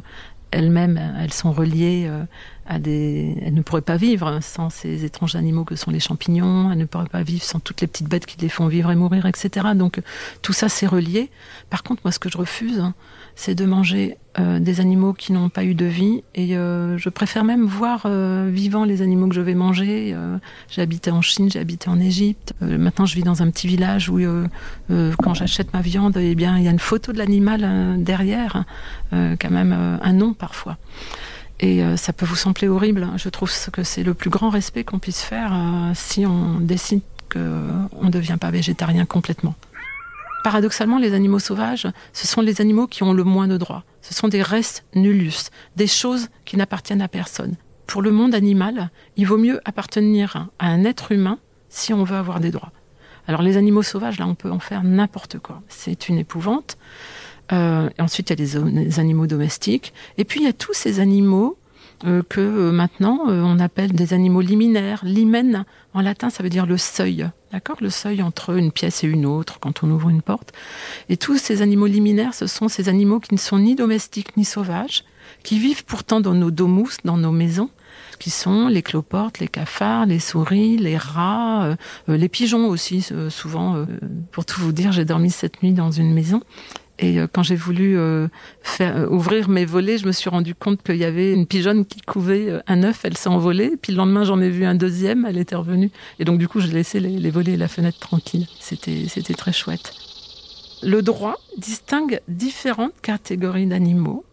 elles-mêmes, 0.54 1.00
elles 1.20 1.32
sont 1.32 1.52
reliées 1.52 2.08
à 2.66 2.78
des. 2.78 3.37
Elles 3.44 3.54
ne 3.54 3.62
pourraient 3.62 3.80
pas 3.80 3.97
vivre 3.97 4.38
sans 4.42 4.71
ces 4.71 5.04
étranges 5.04 5.37
animaux 5.37 5.64
que 5.64 5.76
sont 5.76 5.90
les 5.90 6.00
champignons. 6.00 6.71
Elles 6.73 6.78
ne 6.78 6.85
pourraient 6.85 7.06
pas 7.06 7.23
vivre 7.23 7.42
sans 7.42 7.61
toutes 7.61 7.80
les 7.80 7.87
petites 7.87 8.09
bêtes 8.09 8.26
qui 8.26 8.38
les 8.40 8.49
font 8.49 8.66
vivre 8.66 8.90
et 8.90 8.97
mourir, 8.97 9.26
etc. 9.26 9.68
Donc 9.75 10.00
tout 10.42 10.52
ça, 10.52 10.68
c'est 10.68 10.87
relié. 10.87 11.30
Par 11.71 11.83
contre, 11.83 12.02
moi, 12.04 12.12
ce 12.12 12.18
que 12.18 12.28
je 12.28 12.38
refuse, 12.38 12.80
hein, 12.80 12.94
c'est 13.37 13.54
de 13.54 13.64
manger 13.64 14.16
euh, 14.38 14.59
des 14.59 14.80
animaux 14.80 15.12
qui 15.12 15.33
n'ont 15.33 15.49
pas 15.49 15.64
eu 15.64 15.75
de 15.75 15.85
vie. 15.85 16.23
Et 16.35 16.56
euh, 16.56 16.99
je 16.99 17.09
préfère 17.09 17.44
même 17.44 17.64
voir 17.64 18.02
euh, 18.06 18.49
vivants 18.52 18.85
les 18.85 19.02
animaux 19.02 19.28
que 19.28 19.35
je 19.35 19.40
vais 19.40 19.54
manger. 19.54 20.16
j'ai 20.68 20.83
habité 20.83 21.11
en 21.11 21.23
Chine, 21.23 21.50
j'ai 21.50 21.59
habité 21.59 21.88
en 21.88 21.99
Égypte. 22.00 22.54
maintenant, 22.61 23.06
je 23.06 23.14
vis 23.14 23.23
dans 23.23 23.42
un 23.42 23.50
petit 23.50 23.66
village 23.66 24.09
où, 24.09 24.21
quand 25.23 25.35
j'achète 25.35 25.73
ma 25.73 25.80
viande, 25.80 26.16
eh 26.16 26.35
bien, 26.35 26.59
il 26.59 26.64
y 26.64 26.68
a 26.68 26.71
une 26.71 26.78
photo 26.78 27.12
de 27.12 27.18
l'animal 27.18 28.02
derrière, 28.02 28.64
quand 29.11 29.50
même 29.50 29.73
un 29.73 30.12
nom 30.12 30.35
parfois. 30.35 30.76
Et 31.64 31.83
ça 31.97 32.12
peut 32.12 32.26
vous 32.26 32.37
sembler 32.37 32.68
horrible. 32.68 33.09
Je 33.16 33.30
trouve 33.30 33.50
que 33.73 33.83
c'est 33.83 34.02
le 34.02 34.12
plus 34.12 34.28
grand 34.28 34.50
respect 34.50 34.85
qu'on 34.85 34.99
puisse 34.99 35.23
faire 35.23 35.56
si 35.94 36.26
on 36.26 36.61
décide 36.61 37.00
qu'on 37.33 38.04
ne 38.04 38.11
devient 38.11 38.37
pas 38.38 38.50
végétarien 38.50 39.06
complètement. 39.06 39.54
Paradoxalement, 40.44 40.99
les 40.99 41.14
animaux 41.14 41.38
sauvages, 41.38 41.88
ce 42.12 42.26
sont 42.26 42.42
les 42.42 42.61
animaux 42.61 42.87
qui 42.87 43.02
ont 43.02 43.14
le 43.14 43.25
moins 43.25 43.49
de 43.49 43.56
droits. 43.56 43.83
Ce 44.02 44.12
sont 44.12 44.28
des 44.28 44.42
restes 44.42 44.85
nullus, 44.94 45.49
des 45.76 45.87
choses 45.87 46.28
qui 46.44 46.59
n'appartiennent 46.59 47.00
à 47.00 47.09
personne. 47.09 47.54
Pour 47.87 48.02
le 48.02 48.11
monde 48.11 48.35
animal, 48.35 48.90
il 49.16 49.26
vaut 49.26 49.38
mieux 49.38 49.59
appartenir 49.64 50.49
à 50.59 50.66
un 50.66 50.85
être 50.85 51.12
humain 51.12 51.38
si 51.71 51.94
on 51.94 52.04
veut 52.04 52.16
avoir 52.16 52.40
des 52.40 52.50
droits. 52.50 52.73
Alors 53.26 53.40
les 53.40 53.56
animaux 53.56 53.83
sauvages, 53.83 54.18
là, 54.18 54.26
on 54.26 54.35
peut 54.35 54.50
en 54.50 54.59
faire 54.59 54.85
n'importe 54.85 55.38
quoi. 55.38 55.62
C'est 55.71 56.11
une 56.11 56.18
épouvante. 56.18 56.76
Euh, 57.52 57.88
ensuite, 57.98 58.30
il 58.30 58.38
y 58.38 58.56
a 58.56 58.60
les, 58.60 59.00
animaux 59.00 59.26
domestiques. 59.26 59.92
Et 60.18 60.24
puis, 60.24 60.40
il 60.40 60.44
y 60.44 60.48
a 60.48 60.52
tous 60.52 60.74
ces 60.74 61.00
animaux 61.00 61.56
euh, 62.04 62.22
que 62.28 62.40
euh, 62.40 62.72
maintenant 62.72 63.20
on 63.26 63.58
appelle 63.60 63.92
des 63.92 64.12
animaux 64.12 64.40
liminaires. 64.40 65.00
Limen, 65.04 65.64
en 65.92 66.00
latin, 66.00 66.30
ça 66.30 66.42
veut 66.42 66.48
dire 66.48 66.66
le 66.66 66.76
seuil. 66.76 67.28
D'accord? 67.52 67.76
Le 67.80 67.90
seuil 67.90 68.22
entre 68.22 68.56
une 68.56 68.72
pièce 68.72 69.04
et 69.04 69.06
une 69.06 69.26
autre 69.26 69.60
quand 69.60 69.84
on 69.84 69.90
ouvre 69.90 70.08
une 70.08 70.22
porte. 70.22 70.52
Et 71.08 71.16
tous 71.16 71.38
ces 71.38 71.62
animaux 71.62 71.86
liminaires, 71.86 72.34
ce 72.34 72.46
sont 72.46 72.68
ces 72.68 72.88
animaux 72.88 73.20
qui 73.20 73.34
ne 73.34 73.38
sont 73.38 73.58
ni 73.58 73.74
domestiques 73.74 74.36
ni 74.36 74.44
sauvages, 74.44 75.04
qui 75.42 75.58
vivent 75.58 75.84
pourtant 75.84 76.20
dans 76.20 76.34
nos 76.34 76.50
domus, 76.50 76.98
dans 77.04 77.16
nos 77.16 77.30
maisons, 77.30 77.70
qui 78.18 78.30
sont 78.30 78.68
les 78.68 78.82
cloportes, 78.82 79.38
les 79.38 79.48
cafards, 79.48 80.06
les 80.06 80.18
souris, 80.18 80.76
les 80.76 80.96
rats, 80.96 81.64
euh, 81.64 81.76
euh, 82.08 82.16
les 82.16 82.28
pigeons 82.28 82.68
aussi, 82.68 83.06
euh, 83.12 83.30
souvent. 83.30 83.86
pour 84.32 84.44
tout 84.44 84.60
vous 84.60 84.72
dire, 84.72 84.92
j'ai 84.92 85.04
dormi 85.04 85.30
cette 85.30 85.62
nuit 85.62 85.72
dans 85.72 85.90
une 85.90 86.12
maison 86.12 86.40
et 86.98 87.18
euh, 87.18 87.26
quand 87.30 87.42
j'ai 87.42 87.56
voulu 87.56 87.98
euh, 87.98 88.28
faire, 88.62 88.96
euh, 88.96 89.08
ouvrir 89.08 89.48
mes 89.48 89.64
volets, 89.64 89.98
je 89.98 90.06
me 90.06 90.12
suis 90.12 90.30
rendu 90.30 90.54
compte 90.54 90.82
qu'il 90.82 90.96
y 90.96 91.04
avait 91.04 91.32
une 91.32 91.46
pigeonne 91.46 91.84
qui 91.84 92.00
couvait 92.00 92.60
un 92.66 92.82
œuf, 92.84 93.04
elle 93.04 93.16
s'est 93.16 93.28
envolée. 93.28 93.72
Puis 93.80 93.92
le 93.92 93.98
lendemain, 93.98 94.24
j'en 94.24 94.40
ai 94.40 94.50
vu 94.50 94.64
un 94.64 94.74
deuxième, 94.74 95.26
elle 95.26 95.38
était 95.38 95.56
revenue. 95.56 95.90
Et 96.18 96.24
donc 96.24 96.38
du 96.38 96.46
coup, 96.46 96.60
j'ai 96.60 96.72
laissé 96.72 97.00
les, 97.00 97.30
volets 97.30 97.52
et 97.52 97.56
la 97.56 97.68
fenêtre 97.68 97.98
tranquille. 97.98 98.46
C'était, 98.60 99.06
c'était 99.08 99.34
très 99.34 99.52
chouette. 99.52 99.92
Le 100.82 101.02
droit 101.02 101.36
distingue 101.58 102.20
différentes 102.28 103.00
catégories 103.02 103.66
d'animaux. 103.66 104.24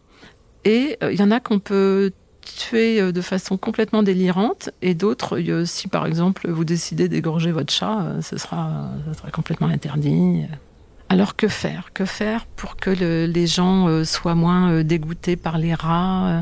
Et 0.64 0.98
il 1.02 1.20
y 1.20 1.24
en 1.24 1.32
a 1.32 1.40
qu'on 1.40 1.58
peut 1.58 2.12
tuer 2.56 3.12
de 3.12 3.22
façon 3.22 3.58
complètement 3.58 4.04
délirante 4.04 4.70
et 4.84 4.94
d'autres, 4.94 5.42
si 5.66 5.88
par 5.88 6.06
exemple 6.06 6.50
vous 6.52 6.66
décidez 6.66 7.08
d'égorger 7.08 7.52
votre 7.52 7.74
chat, 7.74 8.18
ce 8.22 8.38
sera, 8.38 8.92
ce 9.08 9.18
sera 9.18 9.32
complètement 9.32 9.68
interdit. 9.68 10.44
Alors 11.12 11.36
que 11.36 11.50
faire 11.50 11.92
Que 11.94 12.06
faire 12.06 12.46
pour 12.46 12.78
que 12.78 12.90
les 12.90 13.46
gens 13.46 13.90
euh, 13.90 14.06
soient 14.06 14.34
moins 14.34 14.72
euh, 14.72 14.84
dégoûtés 14.84 15.36
par 15.36 15.58
les 15.58 15.74
rats, 15.74 16.42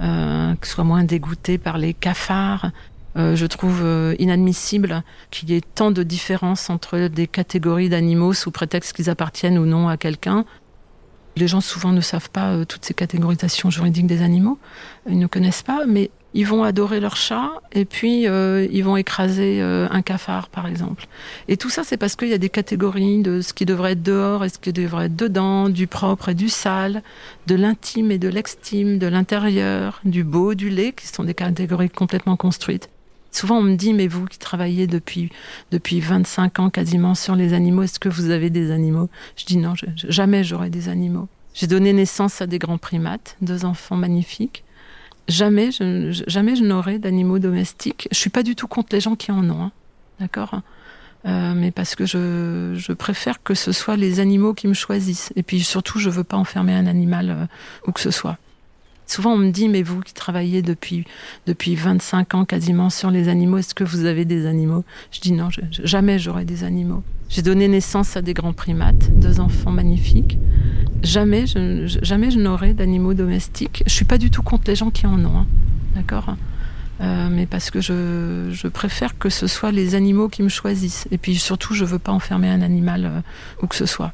euh, 0.00 0.54
soient 0.64 0.82
moins 0.82 1.04
dégoûtés 1.04 1.56
par 1.56 1.78
les 1.78 1.94
cafards? 1.94 2.72
Je 3.16 3.46
trouve 3.46 3.84
inadmissible 4.20 5.02
qu'il 5.32 5.50
y 5.50 5.56
ait 5.56 5.60
tant 5.60 5.90
de 5.90 6.04
différences 6.04 6.70
entre 6.70 7.08
des 7.08 7.26
catégories 7.26 7.88
d'animaux 7.88 8.32
sous 8.32 8.52
prétexte 8.52 8.92
qu'ils 8.92 9.10
appartiennent 9.10 9.58
ou 9.58 9.66
non 9.66 9.88
à 9.88 9.96
quelqu'un. 9.96 10.44
Les 11.36 11.48
gens 11.48 11.60
souvent 11.60 11.90
ne 11.90 12.00
savent 12.00 12.30
pas 12.30 12.64
toutes 12.64 12.84
ces 12.84 12.94
catégorisations 12.94 13.70
juridiques 13.70 14.06
des 14.06 14.22
animaux, 14.22 14.60
ils 15.08 15.18
ne 15.18 15.26
connaissent 15.26 15.64
pas, 15.64 15.84
mais 15.84 16.12
ils 16.34 16.46
vont 16.46 16.62
adorer 16.62 17.00
leur 17.00 17.16
chat 17.16 17.50
et 17.72 17.84
puis 17.84 18.28
euh, 18.28 18.66
ils 18.70 18.84
vont 18.84 18.96
écraser 18.96 19.60
euh, 19.62 19.88
un 19.90 20.02
cafard, 20.02 20.48
par 20.48 20.66
exemple. 20.66 21.06
Et 21.48 21.56
tout 21.56 21.70
ça, 21.70 21.84
c'est 21.84 21.96
parce 21.96 22.16
qu'il 22.16 22.28
y 22.28 22.34
a 22.34 22.38
des 22.38 22.50
catégories 22.50 23.22
de 23.22 23.40
ce 23.40 23.52
qui 23.52 23.64
devrait 23.64 23.92
être 23.92 24.02
dehors 24.02 24.44
et 24.44 24.48
ce 24.48 24.58
qui 24.58 24.72
devrait 24.72 25.06
être 25.06 25.16
dedans, 25.16 25.68
du 25.68 25.86
propre 25.86 26.30
et 26.30 26.34
du 26.34 26.48
sale, 26.48 27.02
de 27.46 27.54
l'intime 27.54 28.10
et 28.10 28.18
de 28.18 28.28
l'extime, 28.28 28.98
de 28.98 29.06
l'intérieur, 29.06 30.00
du 30.04 30.22
beau, 30.22 30.54
du 30.54 30.68
laid, 30.68 30.92
qui 30.92 31.06
sont 31.06 31.24
des 31.24 31.34
catégories 31.34 31.90
complètement 31.90 32.36
construites. 32.36 32.90
Souvent, 33.30 33.58
on 33.58 33.62
me 33.62 33.76
dit, 33.76 33.92
mais 33.92 34.06
vous 34.06 34.26
qui 34.26 34.38
travaillez 34.38 34.86
depuis, 34.86 35.30
depuis 35.70 36.00
25 36.00 36.58
ans 36.60 36.70
quasiment 36.70 37.14
sur 37.14 37.36
les 37.36 37.52
animaux, 37.52 37.82
est-ce 37.82 38.00
que 38.00 38.08
vous 38.08 38.30
avez 38.30 38.50
des 38.50 38.70
animaux? 38.70 39.08
Je 39.36 39.44
dis 39.44 39.58
non, 39.58 39.74
jamais 39.94 40.44
j'aurai 40.44 40.70
des 40.70 40.88
animaux. 40.88 41.28
J'ai 41.54 41.66
donné 41.66 41.92
naissance 41.92 42.40
à 42.40 42.46
des 42.46 42.58
grands 42.58 42.78
primates, 42.78 43.36
deux 43.40 43.64
enfants 43.64 43.96
magnifiques 43.96 44.64
jamais 45.28 45.70
je, 45.70 46.24
jamais 46.26 46.56
je 46.56 46.64
n'aurai 46.64 46.98
d'animaux 46.98 47.38
domestiques. 47.38 48.08
Je 48.10 48.16
suis 48.16 48.30
pas 48.30 48.42
du 48.42 48.56
tout 48.56 48.66
contre 48.66 48.88
les 48.92 49.00
gens 49.00 49.14
qui 49.14 49.30
en 49.30 49.48
ont, 49.48 49.62
hein. 49.62 49.72
d'accord? 50.20 50.60
Euh, 51.26 51.52
mais 51.54 51.70
parce 51.70 51.94
que 51.94 52.06
je, 52.06 52.92
préfère 52.92 53.42
que 53.42 53.54
ce 53.54 53.72
soit 53.72 53.96
les 53.96 54.20
animaux 54.20 54.54
qui 54.54 54.68
me 54.68 54.74
choisissent. 54.74 55.32
Et 55.36 55.42
puis 55.42 55.60
surtout, 55.60 55.98
je 55.98 56.10
veux 56.10 56.24
pas 56.24 56.36
enfermer 56.36 56.74
un 56.74 56.86
animal 56.86 57.30
euh, 57.30 57.46
où 57.86 57.92
que 57.92 58.00
ce 58.00 58.10
soit. 58.10 58.38
Souvent, 59.06 59.32
on 59.32 59.38
me 59.38 59.50
dit, 59.50 59.68
mais 59.68 59.82
vous 59.82 60.00
qui 60.00 60.12
travaillez 60.12 60.60
depuis, 60.60 61.06
depuis 61.46 61.74
25 61.74 62.34
ans 62.34 62.44
quasiment 62.44 62.90
sur 62.90 63.10
les 63.10 63.28
animaux, 63.28 63.56
est-ce 63.56 63.74
que 63.74 63.84
vous 63.84 64.04
avez 64.04 64.26
des 64.26 64.46
animaux? 64.46 64.84
Je 65.10 65.20
dis 65.20 65.32
non, 65.32 65.48
jamais 65.70 66.18
j'aurai 66.18 66.44
des 66.44 66.62
animaux. 66.62 67.02
J'ai 67.30 67.42
donné 67.42 67.68
naissance 67.68 68.16
à 68.16 68.22
des 68.22 68.34
grands 68.34 68.52
primates, 68.52 69.10
deux 69.18 69.40
enfants 69.40 69.70
magnifiques 69.70 70.38
jamais 71.02 71.46
je, 71.46 71.98
jamais 72.02 72.30
je 72.30 72.38
n'aurai 72.38 72.74
d'animaux 72.74 73.14
domestiques. 73.14 73.82
Je 73.86 73.92
suis 73.92 74.04
pas 74.04 74.18
du 74.18 74.30
tout 74.30 74.42
contre 74.42 74.64
les 74.66 74.76
gens 74.76 74.90
qui 74.90 75.06
en 75.06 75.24
ont, 75.24 75.38
hein. 75.38 75.46
d'accord? 75.94 76.36
Euh, 77.00 77.28
mais 77.30 77.46
parce 77.46 77.70
que 77.70 77.80
je, 77.80 78.48
je, 78.50 78.66
préfère 78.66 79.18
que 79.18 79.28
ce 79.28 79.46
soit 79.46 79.70
les 79.70 79.94
animaux 79.94 80.28
qui 80.28 80.42
me 80.42 80.48
choisissent. 80.48 81.06
Et 81.12 81.18
puis 81.18 81.36
surtout, 81.36 81.74
je 81.74 81.84
veux 81.84 82.00
pas 82.00 82.10
enfermer 82.10 82.48
un 82.48 82.60
animal 82.60 83.04
euh, 83.04 83.20
où 83.62 83.68
que 83.68 83.76
ce 83.76 83.86
soit. 83.86 84.12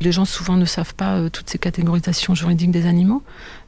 Les 0.00 0.10
gens 0.10 0.24
souvent 0.24 0.56
ne 0.56 0.64
savent 0.64 0.94
pas 0.94 1.16
euh, 1.16 1.28
toutes 1.28 1.50
ces 1.50 1.58
catégorisations 1.58 2.34
juridiques 2.34 2.70
des 2.70 2.86
animaux, 2.86 3.22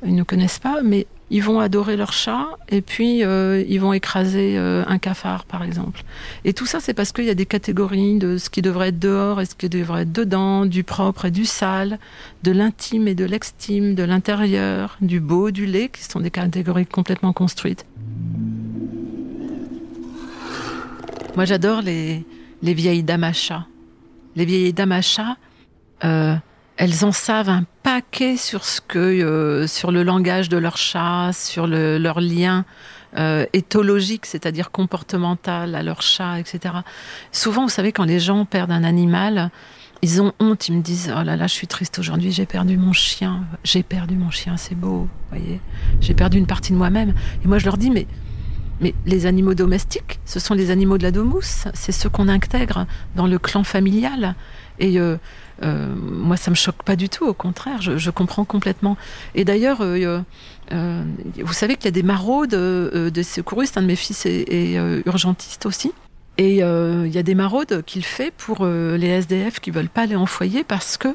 ils 0.07 0.15
ne 0.15 0.23
connaissent 0.23 0.59
pas, 0.59 0.83
mais 0.83 1.07
ils 1.31 1.43
vont 1.43 1.59
adorer 1.59 1.97
leur 1.97 2.13
chat 2.13 2.47
et 2.69 2.81
puis 2.81 3.25
euh, 3.25 3.65
ils 3.69 3.81
vont 3.81 3.93
écraser 3.93 4.57
euh, 4.57 4.85
un 4.87 4.99
cafard, 4.99 5.45
par 5.45 5.63
exemple. 5.63 6.03
Et 6.45 6.53
tout 6.53 6.67
ça, 6.67 6.81
c'est 6.81 6.95
parce 6.95 7.13
qu'il 7.13 7.25
y 7.25 7.31
a 7.31 7.35
des 7.35 7.47
catégories 7.47 8.19
de 8.19 8.37
ce 8.37 8.51
qui 8.51 8.63
devrait 8.63 8.89
être 8.89 8.99
dehors 8.99 9.41
et 9.41 9.47
ce 9.47 9.55
qui 9.55 9.69
devrait 9.69 10.03
être 10.03 10.13
dedans, 10.13 10.67
du 10.67 10.85
propre 10.85 11.27
et 11.27 11.31
du 11.31 11.45
sale, 11.45 11.99
de 12.43 12.53
l'intime 12.53 13.09
et 13.09 13.15
de 13.15 13.25
l'extime, 13.25 13.95
de 13.95 14.03
l'intérieur, 14.03 14.97
du 15.01 15.21
beau, 15.21 15.51
du 15.51 15.67
laid, 15.67 15.89
qui 15.89 16.05
sont 16.05 16.21
des 16.21 16.31
catégories 16.31 16.87
complètement 16.87 17.33
construites. 17.33 17.87
Moi, 21.37 21.47
j'adore 21.47 21.83
les, 21.83 22.25
les 22.63 22.75
vieilles 22.75 23.03
dames 23.03 23.25
à 23.25 23.33
chat. 23.33 23.67
Les 24.37 24.45
vieilles 24.45 24.73
dames 24.73 24.93
à 24.93 25.03
chat, 25.03 25.37
euh, 26.05 26.35
elles 26.77 27.05
en 27.05 27.13
savent 27.13 27.49
un 27.49 27.65
paquet 27.83 28.37
sur 28.37 28.65
ce 28.65 28.81
que, 28.81 28.99
euh, 28.99 29.67
sur 29.67 29.93
le 29.93 30.03
langage 30.03 30.49
de 30.49 30.57
leur 30.57 30.77
chat, 30.77 31.31
sur 31.33 31.67
le, 31.67 31.99
leur 31.99 32.21
lien 32.21 32.65
euh, 33.17 33.47
éthologique, 33.53 34.27
c'est-à-dire 34.27 34.71
comportemental 34.71 35.75
à 35.75 35.83
leur 35.83 36.03
chat, 36.03 36.41
etc. 36.41 36.75
Souvent, 37.31 37.63
vous 37.63 37.69
savez, 37.69 37.93
quand 37.93 38.05
les 38.05 38.19
gens 38.19 38.45
perdent 38.45 38.73
un 38.73 38.83
animal, 38.83 39.51
ils 40.03 40.21
ont 40.21 40.33
honte, 40.41 40.69
ils 40.69 40.77
me 40.77 40.83
disent 40.83 41.15
oh 41.17 41.23
là 41.23 41.37
là, 41.37 41.47
je 41.47 41.55
suis 41.55 41.69
triste 41.69 41.99
aujourd'hui, 41.99 42.33
j'ai 42.33 42.45
perdu 42.45 42.77
mon 42.77 42.93
chien, 42.93 43.45
j'ai 43.63 43.83
perdu 43.83 44.17
mon 44.17 44.31
chien, 44.31 44.57
c'est 44.57 44.75
beau, 44.75 45.09
voyez, 45.31 45.61
j'ai 46.01 46.15
perdu 46.15 46.39
une 46.39 46.47
partie 46.47 46.73
de 46.73 46.77
moi-même. 46.77 47.15
Et 47.45 47.49
moi, 47.49 47.59
je 47.59 47.65
leur 47.67 47.77
dis 47.77 47.91
mais 47.91 48.07
Mais 48.81 48.95
les 49.07 49.27
animaux 49.27 49.55
domestiques, 49.55 50.21
ce 50.25 50.41
sont 50.41 50.55
les 50.55 50.71
animaux 50.71 50.99
de 50.99 51.05
la 51.05 51.11
domousse, 51.11 51.65
c'est 51.75 51.93
ceux 51.93 52.09
qu'on 52.09 52.29
intègre 52.29 52.87
dans 53.15 53.27
le 53.27 53.39
clan 53.39 53.65
familial. 53.65 54.35
Et 54.79 54.99
euh, 54.99 55.17
euh, 55.63 55.95
moi, 55.95 56.37
ça 56.37 56.51
me 56.51 56.57
choque 56.57 56.83
pas 56.83 56.97
du 56.97 57.09
tout, 57.09 57.27
au 57.27 57.35
contraire, 57.35 57.81
je, 57.81 58.11
comprends 58.11 58.45
complètement. 58.45 58.97
Et 59.35 59.45
d'ailleurs, 59.45 59.79
euh, 59.81 60.21
vous 60.71 61.53
savez 61.53 61.77
qu'il 61.77 61.85
y 61.85 61.89
a 61.89 61.93
des 61.93 62.03
maraudes 62.03 62.51
de 62.51 63.23
secouristes, 63.23 63.79
un 63.79 63.83
de 63.83 63.87
mes 63.87 63.97
fils 63.97 64.27
est, 64.27 64.75
urgentiste 65.07 65.67
aussi. 65.67 65.93
Et 66.37 66.57
il 66.57 67.15
y 67.15 67.19
a 67.19 67.23
des 67.23 67.35
maraudes 67.35 67.83
qu'il 67.87 68.05
fait 68.05 68.33
pour 68.37 68.67
les 68.67 69.07
SDF 69.07 69.61
qui 69.61 69.71
veulent 69.71 69.89
pas 69.89 70.03
aller 70.03 70.17
en 70.17 70.27
foyer 70.27 70.65
parce 70.65 70.97
que 70.97 71.09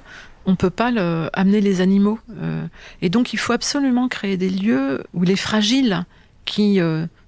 on 0.45 0.55
peut 0.55 0.69
pas 0.69 0.91
amener 1.33 1.59
les 1.59 1.81
animaux. 1.81 2.19
et 3.01 3.09
donc, 3.09 3.33
il 3.33 3.37
faut 3.37 3.53
absolument 3.53 4.07
créer 4.07 4.37
des 4.37 4.49
lieux 4.49 5.03
où 5.13 5.23
les 5.23 5.35
fragiles 5.35 6.05
qui 6.45 6.79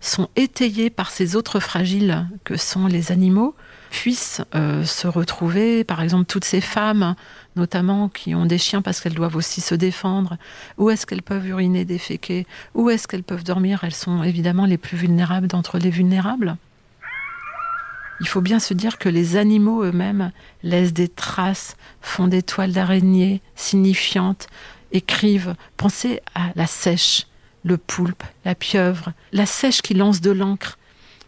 sont 0.01 0.27
étayés 0.36 0.89
par 0.89 1.12
ces 1.12 1.36
autres 1.36 1.60
fragiles 1.60 2.27
que 2.43 2.58
sont 2.58 2.88
les 2.88 3.12
animaux 3.12 3.55
puissent 3.91 4.41
euh, 4.55 4.84
se 4.86 5.08
retrouver, 5.08 5.84
par 5.84 6.01
exemple 6.01 6.25
toutes 6.25 6.46
ces 6.46 6.62
femmes, 6.62 7.15
notamment 7.55 8.10
qui 8.10 8.34
ont 8.34 8.46
des 8.46 8.58
chiens 8.58 8.81
parce 8.81 9.01
qu'elles 9.01 9.13
doivent 9.13 9.36
aussi 9.36 9.62
se 9.62 9.75
défendre, 9.75 10.38
où 10.77 10.89
est-ce 10.89 11.05
qu'elles 11.05 11.22
peuvent 11.22 11.46
uriner, 11.46 11.86
déféquer, 11.86 12.48
où 12.74 12.89
est-ce 12.89 13.08
qu'elles 13.08 13.24
peuvent 13.24 13.43
dormir, 13.43 13.81
elles 13.84 13.93
sont 13.93 14.24
évidemment 14.24 14.65
les 14.65 14.77
plus 14.77 14.98
vulnérables 14.98 15.48
d'entre 15.48 15.77
les 15.77 15.89
vulnérables. 15.89 16.55
Il 18.22 18.27
faut 18.27 18.41
bien 18.41 18.60
se 18.60 18.74
dire 18.74 18.98
que 18.98 19.10
les 19.10 19.36
animaux 19.36 19.84
eux-mêmes 19.84 20.31
laissent 20.63 20.93
des 20.93 21.10
traces, 21.10 21.75
font 22.01 22.27
des 22.27 22.43
toiles 22.43 22.72
d'araignée 22.72 23.41
signifiantes, 23.55 24.48
écrivent. 24.91 25.55
Pensez 25.75 26.22
à 26.36 26.51
la 26.55 26.67
sèche, 26.67 27.25
le 27.63 27.77
poulpe, 27.77 28.24
la 28.46 28.56
pieuvre, 28.56 29.13
la 29.32 29.46
sèche 29.46 29.82
qui 29.82 29.94
lance 29.94 30.22
de 30.22 30.32
l'encre. 30.32 30.77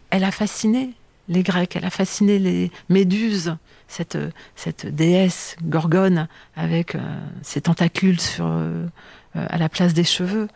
Elle 0.09 0.23
a 0.23 0.31
fasciné 0.31 0.91
les 1.29 1.43
Grecs, 1.43 1.75
elle 1.75 1.85
a 1.85 1.89
fasciné 1.89 2.39
les 2.39 2.71
méduses, 2.89 3.55
cette, 3.87 4.17
cette 4.55 4.93
déesse 4.93 5.55
gorgone 5.63 6.27
avec 6.55 6.95
euh, 6.95 6.99
ses 7.41 7.61
tentacules 7.61 8.19
sur, 8.19 8.45
euh, 8.47 8.87
à 9.33 9.57
la 9.57 9.69
place 9.69 9.93
des 9.93 10.03
cheveux. 10.03 10.47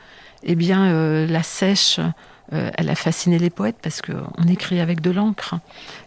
Eh 0.44 0.56
bien, 0.56 0.88
euh, 0.88 1.28
la 1.28 1.44
sèche 1.44 2.00
elle 2.50 2.90
a 2.90 2.96
fasciné 2.96 3.40
les 3.40 3.50
poètes 3.50 3.76
parce 3.82 4.02
qu'on 4.02 4.48
écrit 4.48 4.80
avec 4.80 5.02
de 5.02 5.12
l'encre. 5.12 5.56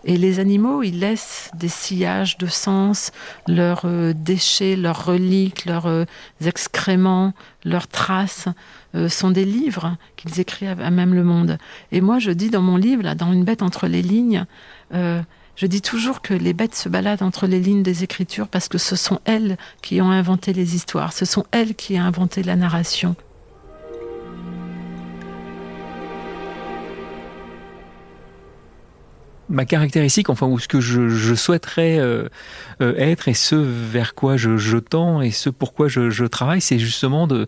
Et 0.04 0.16
les 0.16 0.38
animaux, 0.38 0.82
ils 0.82 0.98
laissent 0.98 1.50
des 1.52 1.68
sillages 1.68 2.38
de 2.38 2.46
sens, 2.46 3.12
leurs 3.46 3.84
déchets, 4.14 4.74
leurs 4.74 5.04
reliques, 5.04 5.66
leurs 5.66 6.06
excréments, 6.42 7.34
leurs 7.66 7.88
traces 7.88 8.48
sont 9.08 9.30
des 9.30 9.44
livres 9.44 9.96
qu'ils 10.16 10.40
écrivent 10.40 10.80
à 10.80 10.90
même 10.90 11.14
le 11.14 11.24
monde. 11.24 11.58
Et 11.92 12.00
moi, 12.00 12.18
je 12.18 12.30
dis 12.30 12.50
dans 12.50 12.62
mon 12.62 12.76
livre, 12.76 13.02
là, 13.02 13.14
dans 13.14 13.32
Une 13.32 13.44
bête 13.44 13.62
entre 13.62 13.86
les 13.86 14.02
lignes, 14.02 14.44
je 14.92 15.66
dis 15.66 15.82
toujours 15.82 16.22
que 16.22 16.34
les 16.34 16.54
bêtes 16.54 16.74
se 16.74 16.88
baladent 16.88 17.22
entre 17.22 17.46
les 17.46 17.60
lignes 17.60 17.82
des 17.82 18.02
écritures 18.02 18.48
parce 18.48 18.68
que 18.68 18.78
ce 18.78 18.96
sont 18.96 19.20
elles 19.26 19.58
qui 19.82 20.00
ont 20.00 20.10
inventé 20.10 20.52
les 20.52 20.74
histoires, 20.74 21.12
ce 21.12 21.24
sont 21.24 21.44
elles 21.50 21.74
qui 21.74 21.98
ont 21.98 22.02
inventé 22.02 22.42
la 22.42 22.56
narration. 22.56 23.14
Ma 29.50 29.64
caractéristique, 29.64 30.30
enfin, 30.30 30.46
ou 30.46 30.58
ce 30.58 30.68
que 30.68 30.80
je, 30.80 31.34
souhaiterais 31.34 31.98
euh, 31.98 32.28
euh, 32.80 32.94
être 32.96 33.28
et 33.28 33.34
ce 33.34 33.56
vers 33.56 34.14
quoi 34.14 34.36
je, 34.36 34.78
tends 34.78 35.20
et 35.20 35.30
ce 35.30 35.50
pourquoi 35.50 35.88
je, 35.88 36.24
travaille, 36.24 36.60
c'est 36.60 36.78
justement 36.78 37.26
de, 37.26 37.46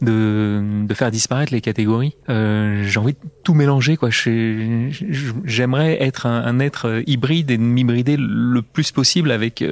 de, 0.00 0.94
faire 0.94 1.10
disparaître 1.10 1.52
les 1.52 1.60
catégories. 1.60 2.16
Euh, 2.28 2.82
j'ai 2.84 2.98
envie 2.98 3.12
de 3.12 3.18
tout 3.44 3.54
mélanger, 3.54 3.96
quoi. 3.96 4.08
J'aimerais 4.10 6.02
être 6.02 6.26
un, 6.26 6.58
être 6.58 7.02
hybride 7.06 7.50
et 7.50 7.58
m'hybrider 7.58 8.16
le 8.18 8.62
plus 8.62 8.90
possible 8.90 9.30
avec 9.30 9.64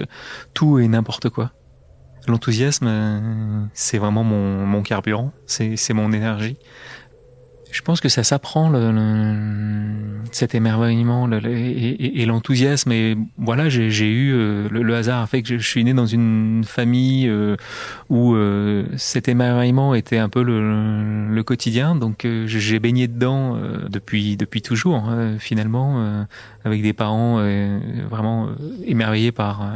tout 0.55 0.79
et 0.79 0.89
n'importe 0.89 1.31
quoi. 1.31 1.51
L'enthousiasme, 2.29 3.71
c'est 3.73 3.99
vraiment 3.99 4.23
mon, 4.23 4.67
mon 4.67 4.83
carburant, 4.83 5.33
c'est 5.47 5.95
mon 5.95 6.13
énergie. 6.13 6.57
Je 7.73 7.83
pense 7.83 8.01
que 8.01 8.09
ça 8.09 8.25
s'apprend 8.25 8.69
le, 8.69 8.93
cet 10.33 10.55
émerveillement 10.55 11.27
le, 11.27 11.41
et, 11.47 12.23
et 12.23 12.27
l'enthousiasme. 12.27 12.93
Et 12.93 13.17
voilà, 13.39 13.69
j'ai 13.69 14.11
eu 14.11 14.33
euh, 14.33 14.69
le, 14.71 14.95
hasard 14.95 15.23
a 15.23 15.27
fait 15.27 15.43
que 15.43 15.59
je, 15.59 15.67
suis 15.67 15.85
né 15.85 15.95
dans 15.95 16.07
une 16.07 16.65
famille 16.65 17.29
euh, 17.29 17.57
où 18.09 18.35
euh, 18.35 18.87
cet 18.97 19.29
émerveillement 19.29 19.95
était 19.95 20.19
un 20.19 20.29
peu 20.29 20.43
le, 20.43 21.43
quotidien. 21.45 21.95
Donc 21.95 22.27
j'ai 22.47 22.79
baigné 22.79 23.09
dedans 23.09 23.57
depuis 23.89 24.37
depuis 24.37 24.61
toujours. 24.61 25.09
Hein, 25.09 25.37
finalement, 25.39 26.27
avec 26.65 26.83
des 26.83 26.93
parents 26.93 27.43
vraiment 28.09 28.51
émerveillés 28.85 29.33
par 29.33 29.67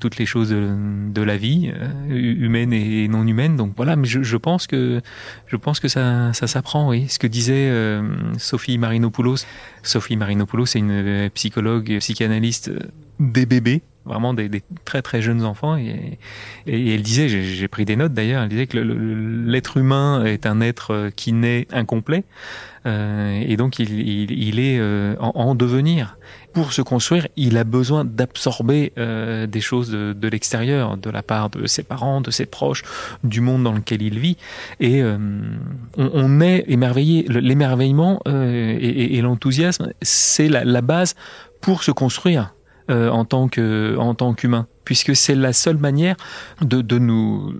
toutes 0.00 0.18
les 0.18 0.26
choses 0.26 0.50
de, 0.50 1.22
la 1.22 1.36
vie 1.36 1.72
euh, 1.74 1.88
humaine 2.08 2.72
et 2.72 3.08
non 3.08 3.26
humaine. 3.26 3.56
Donc 3.56 3.72
voilà, 3.76 3.96
mais 3.96 4.06
je, 4.06 4.36
pense 4.36 4.66
que 4.66 5.00
je 5.46 5.56
pense 5.56 5.80
que 5.80 5.88
ça, 5.88 6.32
ça 6.32 6.46
s'apprend. 6.46 6.88
Oui, 6.88 7.06
ce 7.08 7.18
que 7.18 7.26
disait 7.26 7.68
euh, 7.70 8.02
Sophie 8.38 8.78
Marinopoulos. 8.78 9.44
Sophie 9.82 10.16
Marinopoulos, 10.16 10.66
c'est 10.66 10.78
une 10.78 10.90
euh, 10.90 11.28
psychologue, 11.30 11.98
psychanalyste 11.98 12.70
des 13.18 13.46
bébés 13.46 13.82
vraiment 14.04 14.34
des, 14.34 14.48
des, 14.48 14.62
très 14.84 15.02
très 15.02 15.20
jeunes 15.20 15.42
enfants 15.42 15.76
et, 15.76 16.18
et 16.68 16.94
elle 16.94 17.02
disait 17.02 17.28
j'ai 17.28 17.66
pris 17.66 17.84
des 17.84 17.96
notes 17.96 18.12
d'ailleurs 18.12 18.44
elle 18.44 18.48
disait 18.48 18.68
que 18.68 18.78
l'être 18.78 19.78
humain 19.78 20.24
est 20.24 20.46
un 20.46 20.60
être 20.60 21.10
qui 21.16 21.32
naît 21.32 21.66
incomplet 21.72 22.22
euh, 22.86 23.42
et 23.44 23.56
donc 23.56 23.78
il, 23.78 23.90
il, 23.98 24.30
il 24.30 24.60
est 24.60 24.78
euh, 24.78 25.16
en, 25.18 25.32
en, 25.34 25.54
devenir 25.56 26.16
pour 26.56 26.72
se 26.72 26.80
construire 26.80 27.28
il 27.36 27.58
a 27.58 27.64
besoin 27.64 28.06
d'absorber 28.06 28.94
euh, 28.96 29.46
des 29.46 29.60
choses 29.60 29.90
de, 29.90 30.14
de 30.14 30.28
l'extérieur 30.28 30.96
de 30.96 31.10
la 31.10 31.22
part 31.22 31.50
de 31.50 31.66
ses 31.66 31.82
parents 31.82 32.22
de 32.22 32.30
ses 32.30 32.46
proches 32.46 32.82
du 33.24 33.42
monde 33.42 33.62
dans 33.62 33.74
lequel 33.74 34.00
il 34.00 34.18
vit. 34.18 34.38
Et 34.80 35.02
euh, 35.02 35.18
on, 35.98 36.10
on, 36.14 36.40
est 36.40 36.64
émerveillé. 36.66 37.26
L'émerveillement 37.28 38.22
euh, 38.26 38.74
et, 38.80 39.16
et 39.16 39.20
l'enthousiasme 39.20 39.92
c'est 40.00 40.48
la, 40.48 40.64
la 40.64 40.80
base 40.80 41.14
pour 41.60 41.82
se 41.82 41.90
construire 41.90 42.54
euh, 42.88 43.10
en 43.10 43.26
tant 43.26 43.48
que 43.48 43.94
en 43.98 44.14
tant 44.14 44.32
qu'humain. 44.32 44.66
Puisque 44.86 45.14
c'est 45.14 45.34
la 45.34 45.52
seule 45.52 45.76
manière 45.76 46.16
de, 46.62 46.80
de 46.80 46.98
nous 46.98 47.54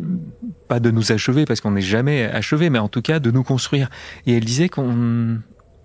pas 0.68 0.80
de 0.80 0.90
nous 0.90 1.12
achever 1.12 1.44
parce 1.44 1.60
qu'on 1.60 1.72
n'est 1.72 1.82
jamais 1.82 2.24
achevé 2.24 2.70
mais 2.70 2.78
en 2.78 2.88
tout 2.88 3.02
cas 3.02 3.18
de 3.18 3.30
nous 3.30 3.42
construire. 3.42 3.90
Et 4.26 4.38
elle 4.38 4.44
disait 4.46 4.70
qu'on 4.70 5.36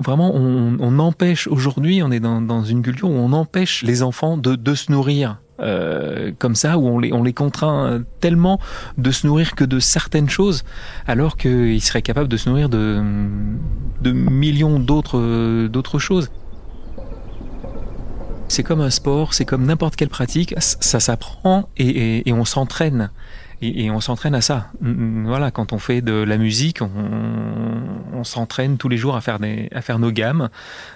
vraiment 0.02 0.34
on, 0.34 1.00
empêche 1.00 1.48
aujourd'hui 1.48 2.02
on 2.04 2.12
est 2.12 2.20
dans, 2.20 2.64
une 2.64 2.82
culture 2.82 3.10
où 3.10 3.14
on 3.14 3.34
empêche 3.34 3.84
les 3.84 4.04
enfants 4.04 4.38
de, 4.38 4.76
se 4.76 4.92
nourrir 4.92 5.38
euh, 5.62 6.32
comme 6.40 6.56
ça, 6.56 6.78
où 6.78 6.88
on 6.88 6.98
les, 6.98 7.14
on 7.14 7.22
les 7.22 7.34
contraint 7.34 8.02
tellement 8.20 8.60
de 8.98 9.12
se 9.12 9.28
nourrir 9.28 9.54
que 9.54 9.64
de 9.64 9.80
certaines 9.80 10.30
choses, 10.30 10.64
alors 11.08 11.38
qu'ils 11.38 11.82
seraient 11.82 12.02
capables 12.02 12.30
de 12.30 12.38
se 12.38 12.50
nourrir 12.50 12.68
de, 12.68 13.02
millions 14.12 14.80
d'autres, 14.80 16.00
choses. 16.00 16.32
C'est 18.48 18.64
comme 18.64 18.82
un 18.82 18.90
sport, 18.90 19.34
c'est 19.34 19.46
comme 19.46 19.66
n'importe 19.66 19.96
quelle 19.96 20.10
pratique, 20.10 20.56
ça 20.58 21.00
s'apprend 21.00 21.70
et, 21.78 22.24
on 22.34 22.46
s'entraîne. 22.46 23.12
Et, 23.62 23.92
on 23.92 24.00
s'entraîne 24.00 24.34
à 24.34 24.42
ça. 24.42 24.72
Voilà, 24.82 25.52
quand 25.52 25.72
on 25.72 25.78
fait 25.78 26.02
de 26.02 26.14
la 26.14 26.38
musique, 26.38 26.82
on, 26.82 26.90
on 28.14 28.24
s'entraîne 28.24 28.78
tous 28.78 28.90
les 28.90 28.98
jours 28.98 29.16
à 29.16 29.22
faire, 29.22 29.40
des, 29.40 29.70
à 29.74 29.82
faire 29.82 30.00
nos 30.00 30.12
gammes 30.12 30.50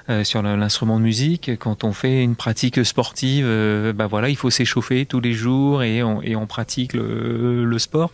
euh, 0.10 0.24
sur 0.24 0.42
l'instrument 0.42 0.98
de 0.98 1.04
musique. 1.04 1.52
Quand 1.60 1.84
on 1.84 1.94
fait 1.94 2.24
une 2.24 2.36
pratique 2.36 2.84
sportive, 2.84 3.46
euh, 3.48 3.94
bah 3.94 4.08
voilà, 4.08 4.30
il 4.30 4.36
faut 4.36 4.50
s'échauffer 4.50 5.06
tous 5.06 5.20
les 5.20 5.34
jours 5.34 5.84
et 5.84 6.02
on, 6.02 6.22
et 6.24 6.36
on 6.36 6.48
pratique 6.48 6.94
le, 6.94 7.66
le 7.66 7.80
sport. 7.80 8.12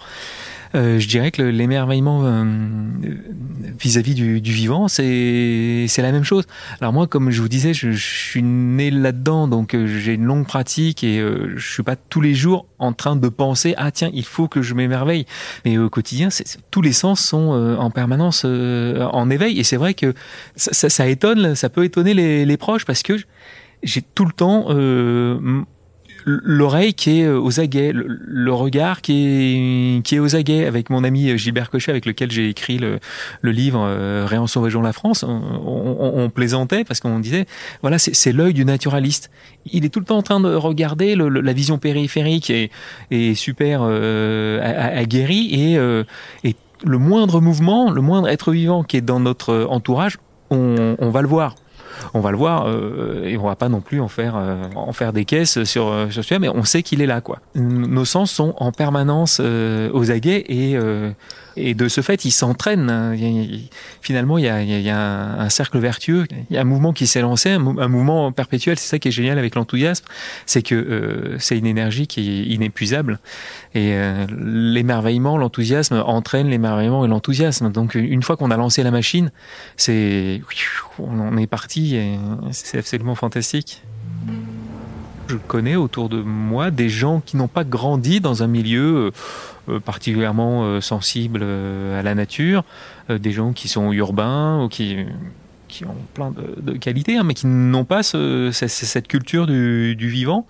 Euh, 0.73 0.99
je 0.99 1.07
dirais 1.07 1.31
que 1.31 1.41
l'émerveillement 1.41 2.21
euh, 2.23 2.45
vis-à-vis 3.79 4.13
du, 4.13 4.41
du, 4.41 4.51
vivant, 4.51 4.87
c'est 4.87 5.87
la 5.97 6.11
même 6.11 6.23
chose. 6.23 6.45
Alors 6.79 6.93
moi, 6.93 7.07
comme 7.07 7.29
je 7.31 7.41
vous 7.41 7.49
disais, 7.49 7.73
je, 7.73 7.91
je 7.91 8.05
suis 8.05 8.43
né 8.43 8.89
là-dedans, 8.91 9.47
donc 9.47 9.73
euh, 9.73 9.87
j'ai 9.87 10.13
une 10.13 10.23
longue 10.23 10.45
pratique 10.45 11.03
et 11.03 11.19
euh, 11.19 11.53
je 11.57 11.73
suis 11.73 11.83
pas 11.83 11.95
tous 11.95 12.21
les 12.21 12.33
jours 12.33 12.65
en 12.79 12.93
train 12.93 13.15
de 13.15 13.29
penser 13.29 13.73
ah 13.77 13.91
tiens 13.91 14.09
il 14.13 14.25
faut 14.25 14.47
que 14.47 14.61
je 14.61 14.73
m'émerveille. 14.73 15.25
Mais 15.65 15.77
au 15.77 15.89
quotidien, 15.89 16.29
tous 16.71 16.81
les 16.81 16.93
sens 16.93 17.19
sont 17.19 17.51
en 17.77 17.89
permanence 17.91 18.45
en 18.45 19.29
éveil 19.29 19.59
et 19.59 19.63
c'est 19.63 19.77
vrai 19.77 19.93
que 19.93 20.13
ça, 20.55 20.73
ça, 20.73 20.89
ça, 20.89 21.07
étonne, 21.07 21.55
ça 21.55 21.69
peut 21.69 21.83
étonner 21.83 22.13
les, 22.13 22.45
les 22.45 22.57
proches 22.57 22.85
parce 22.85 23.03
que 23.03 23.13
j'ai 23.83 24.01
tout 24.01 24.25
le 24.25 24.31
temps 24.31 24.67
l'oreille 26.25 26.93
qui 26.93 27.21
est 27.21 27.25
euh, 27.25 27.39
aux 27.39 27.59
aguets, 27.59 27.91
le, 27.93 28.53
regard 28.53 29.01
qui 29.01 29.97
est, 29.97 30.01
qui 30.03 30.15
est 30.15 30.19
aux 30.19 30.35
aguets. 30.35 30.65
Avec 30.65 30.89
mon 30.89 31.03
ami 31.03 31.29
euh, 31.29 31.37
Gilbert 31.37 31.69
Cochet, 31.69 31.91
avec 31.91 32.05
lequel 32.05 32.31
j'ai 32.31 32.49
écrit 32.49 32.77
le, 32.77 32.99
livre 33.43 33.81
euh, 33.83 34.25
Réen 34.27 34.47
sauvageons 34.47 34.81
la 34.81 34.93
France, 34.93 35.23
on, 35.23 36.29
plaisantait 36.33 36.83
parce 36.83 36.99
qu'on 36.99 37.19
disait, 37.19 37.45
voilà, 37.81 37.97
c'est 37.99 38.31
l'œil 38.31 38.53
du 38.53 38.65
naturaliste. 38.65 39.31
Il 39.71 39.85
est 39.85 39.89
tout 39.89 39.99
le 39.99 40.05
temps 40.05 40.17
en 40.17 40.23
train 40.23 40.39
de 40.39 40.53
regarder 40.53 41.15
la 41.15 41.53
vision 41.53 41.77
périphérique 41.77 42.49
et, 42.49 43.35
super 43.35 43.81
euh, 43.83 44.59
aguerrie 44.95 45.53
et, 45.53 46.55
le 46.83 46.97
moindre 46.97 47.41
mouvement, 47.41 47.91
le 47.91 48.01
moindre 48.01 48.27
être 48.27 48.51
vivant 48.51 48.83
qui 48.83 48.97
est 48.97 49.01
dans 49.01 49.19
notre 49.19 49.67
entourage, 49.69 50.17
on 50.49 51.09
va 51.11 51.21
le 51.21 51.27
voir 51.27 51.55
on 52.13 52.19
va 52.19 52.31
le 52.31 52.37
voir 52.37 52.67
euh, 52.67 53.23
et 53.25 53.37
on 53.37 53.45
va 53.45 53.55
pas 53.55 53.69
non 53.69 53.81
plus 53.81 54.01
en 54.01 54.07
faire 54.07 54.35
euh, 54.35 54.63
en 54.75 54.93
faire 54.93 55.13
des 55.13 55.25
caisses 55.25 55.63
sur 55.63 55.87
euh, 55.87 56.09
sur 56.09 56.23
celui-là, 56.23 56.39
mais 56.39 56.49
on 56.49 56.63
sait 56.63 56.83
qu'il 56.83 57.01
est 57.01 57.05
là 57.05 57.21
quoi. 57.21 57.39
Nos 57.55 58.05
sens 58.05 58.31
sont 58.31 58.53
en 58.57 58.71
permanence 58.71 59.39
aux 59.39 60.11
aguets 60.11 60.45
et 60.47 60.77
et 61.57 61.73
de 61.73 61.89
ce 61.89 61.99
fait, 61.99 62.23
ils 62.23 62.31
s'entraînent. 62.31 63.17
Finalement, 64.01 64.37
il 64.37 64.45
y 64.45 64.47
a, 64.47 64.61
il 64.61 64.81
y 64.81 64.89
a 64.89 65.41
un, 65.41 65.49
cercle 65.49 65.79
vertueux. 65.79 66.25
Il 66.49 66.55
y 66.55 66.57
a 66.57 66.61
un 66.61 66.65
mouvement 66.65 66.93
qui 66.93 67.07
s'est 67.07 67.21
lancé, 67.21 67.51
un, 67.51 67.59
mouvement 67.59 68.31
perpétuel. 68.31 68.77
C'est 68.79 68.87
ça 68.87 68.99
qui 68.99 69.09
est 69.09 69.11
génial 69.11 69.37
avec 69.37 69.55
l'enthousiasme, 69.55 70.05
c'est 70.45 70.61
que 70.61 71.35
c'est 71.39 71.57
une 71.57 71.65
énergie 71.65 72.07
qui 72.07 72.21
est 72.21 72.43
inépuisable. 72.53 73.19
Et 73.75 73.93
l'émerveillement, 74.29 75.37
l'enthousiasme 75.37 76.01
entraîne 76.05 76.47
l'émerveillement 76.47 77.03
et 77.05 77.09
l'enthousiasme. 77.09 77.69
Donc, 77.71 77.95
une 77.95 78.23
fois 78.23 78.37
qu'on 78.37 78.51
a 78.51 78.57
lancé 78.57 78.81
la 78.81 78.91
machine, 78.91 79.31
c'est 79.75 80.41
on 80.99 81.37
est 81.37 81.47
parti 81.47 81.80
et 81.95 82.17
c'est 82.51 82.77
absolument 82.77 83.15
fantastique. 83.15 83.83
Je 85.27 85.37
connais 85.37 85.75
autour 85.75 86.09
de 86.09 86.21
moi 86.21 86.71
des 86.71 86.89
gens 86.89 87.21
qui 87.25 87.37
n'ont 87.37 87.47
pas 87.47 87.63
grandi 87.63 88.19
dans 88.19 88.43
un 88.43 88.47
milieu 88.47 89.11
euh, 89.69 89.79
particulièrement 89.79 90.63
euh, 90.63 90.81
sensible 90.81 91.41
euh, 91.43 91.99
à 91.99 92.03
la 92.03 92.15
nature, 92.15 92.63
des 93.09 93.31
gens 93.31 93.53
qui 93.53 93.67
sont 93.67 93.91
urbains 93.91 94.63
ou 94.63 94.69
qui, 94.69 95.05
qui 95.71 95.85
ont 95.85 95.95
plein 96.13 96.31
de, 96.31 96.73
qualités, 96.73 97.17
hein, 97.17 97.23
mais 97.23 97.33
qui 97.33 97.47
n'ont 97.47 97.85
pas 97.85 98.03
cette 98.03 99.07
culture 99.07 99.47
du, 99.47 99.95
vivant 99.97 100.45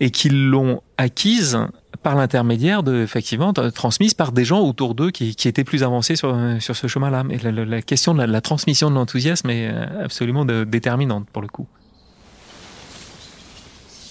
et 0.00 0.10
qui 0.10 0.30
l'ont 0.30 0.80
acquise 0.96 1.58
par 2.02 2.14
l'intermédiaire 2.14 2.82
effectivement, 2.88 3.52
transmise 3.52 4.14
par 4.14 4.32
des 4.32 4.44
gens 4.44 4.60
autour 4.60 4.94
d'eux 4.94 5.10
qui, 5.10 5.36
étaient 5.44 5.64
plus 5.64 5.82
avancés 5.82 6.16
sur, 6.16 6.34
sur 6.60 6.76
ce 6.76 6.86
chemin-là. 6.86 7.24
Mais 7.24 7.38
la, 7.38 7.82
question 7.82 8.14
de 8.14 8.22
la, 8.22 8.40
transmission 8.40 8.90
de 8.90 8.94
l'enthousiasme 8.94 9.50
est 9.50 9.68
absolument 10.02 10.44
déterminante 10.44 11.28
pour 11.30 11.42
le 11.42 11.48
coup. 11.48 11.66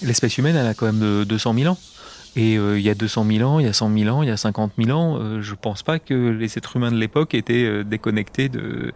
L'espèce 0.02 0.38
humaine, 0.38 0.56
elle 0.56 0.66
a 0.66 0.74
quand 0.74 0.86
même 0.86 1.24
200 1.24 1.54
000 1.54 1.72
ans. 1.72 1.78
Et 2.36 2.56
euh, 2.58 2.78
il 2.78 2.84
y 2.84 2.90
a 2.90 2.94
200 2.94 3.26
000 3.26 3.48
ans, 3.48 3.58
il 3.58 3.66
y 3.66 3.68
a 3.68 3.72
100 3.72 3.96
000 3.96 4.16
ans, 4.16 4.22
il 4.22 4.28
y 4.28 4.32
a 4.32 4.36
50 4.36 4.72
000 4.78 4.96
ans, 4.96 5.18
euh, 5.18 5.42
je 5.42 5.54
pense 5.54 5.82
pas 5.82 5.98
que 5.98 6.30
les 6.30 6.56
êtres 6.56 6.76
humains 6.76 6.92
de 6.92 6.96
l'époque 6.96 7.34
étaient 7.34 7.64
euh, 7.64 7.82
déconnectés 7.82 8.48
de, 8.48 8.92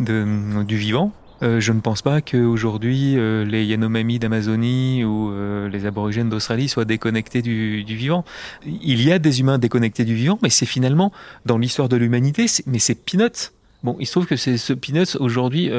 de, 0.00 0.62
du 0.62 0.76
vivant. 0.76 1.12
je 1.40 1.72
ne 1.72 1.80
pense 1.80 2.02
pas 2.02 2.20
qu'aujourd'hui 2.20 3.16
les 3.46 3.64
Yanomami 3.64 4.18
d'Amazonie 4.18 5.04
ou 5.04 5.30
les 5.70 5.84
aborigènes 5.84 6.30
d'Australie 6.30 6.68
soient 6.68 6.86
déconnectés 6.86 7.42
du, 7.42 7.84
du, 7.84 7.94
vivant. 7.94 8.24
Il 8.64 9.02
y 9.02 9.12
a 9.12 9.18
des 9.18 9.40
humains 9.40 9.58
déconnectés 9.58 10.04
du 10.04 10.14
vivant, 10.14 10.38
mais 10.42 10.50
c'est 10.50 10.66
finalement 10.66 11.12
dans 11.44 11.58
l'histoire 11.58 11.88
de 11.88 11.96
l'humanité, 11.96 12.46
mais 12.66 12.78
c'est 12.78 12.94
peanuts. 12.94 13.52
Bon, 13.82 13.96
il 14.00 14.06
se 14.06 14.12
trouve 14.12 14.26
que 14.26 14.36
ce 14.36 14.72
peanuts 14.72 15.16
aujourd'hui 15.20 15.70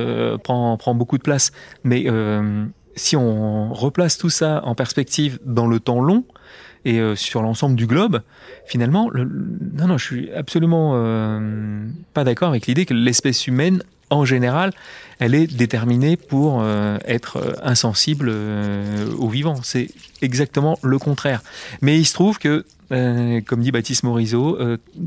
prend, 0.43 0.77
prend 0.77 0.93
beaucoup 0.93 1.17
de 1.17 1.23
place, 1.23 1.51
mais 1.83 2.05
si 2.95 3.15
on 3.15 3.73
replace 3.73 4.17
tout 4.17 4.29
ça 4.29 4.61
en 4.63 4.75
perspective 4.75 5.39
dans 5.45 5.67
le 5.67 5.79
temps 5.79 6.01
long, 6.01 6.23
et 6.85 6.99
euh, 6.99 7.15
sur 7.15 7.41
l'ensemble 7.41 7.75
du 7.75 7.87
globe, 7.87 8.21
finalement, 8.65 9.09
le, 9.09 9.25
non, 9.73 9.87
non, 9.87 9.97
je 9.97 10.05
suis 10.05 10.31
absolument 10.31 10.93
euh, 10.95 11.85
pas 12.13 12.23
d'accord 12.23 12.49
avec 12.49 12.67
l'idée 12.67 12.85
que 12.85 12.93
l'espèce 12.93 13.47
humaine, 13.47 13.83
en 14.09 14.23
général, 14.23 14.71
elle 15.19 15.35
est 15.35 15.47
déterminée 15.47 16.15
pour 16.15 16.61
euh, 16.61 16.97
être 17.05 17.57
insensible 17.61 18.31
au 19.17 19.27
vivant. 19.27 19.55
C'est 19.63 19.89
exactement 20.21 20.79
le 20.81 20.97
contraire. 20.97 21.41
Mais 21.81 21.99
il 21.99 22.05
se 22.05 22.13
trouve 22.13 22.39
que, 22.39 22.63
comme 22.89 23.59
dit 23.59 23.71
Baptiste 23.71 24.03
Morisot, 24.03 24.57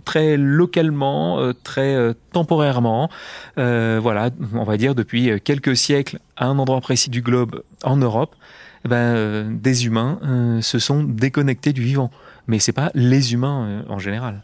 très 0.04 0.37
localement, 0.37 1.54
très 1.64 2.14
temporairement, 2.33 3.09
voilà, 3.56 4.28
on 4.52 4.64
va 4.64 4.76
dire 4.76 4.94
depuis 4.94 5.40
quelques 5.40 5.78
siècles, 5.78 6.18
à 6.37 6.44
un 6.44 6.59
endroit 6.59 6.83
précis 6.83 7.09
du 7.09 7.22
globe, 7.22 7.62
en 7.83 7.96
Europe, 7.96 8.37
eh 8.85 8.88
ben, 8.88 8.97
euh, 8.97 9.51
des 9.51 9.87
humains 9.87 10.19
euh, 10.23 10.61
se 10.61 10.79
sont 10.79 11.03
déconnectés 11.03 11.73
du 11.73 11.83
vivant. 11.83 12.11
Mais 12.47 12.59
c'est 12.59 12.73
pas 12.73 12.90
les 12.95 13.33
humains 13.33 13.66
euh, 13.66 13.83
en 13.88 13.99
général. 13.99 14.43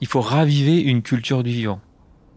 Il 0.00 0.06
faut 0.06 0.20
raviver 0.20 0.80
une 0.80 1.02
culture 1.02 1.42
du 1.42 1.50
vivant 1.50 1.80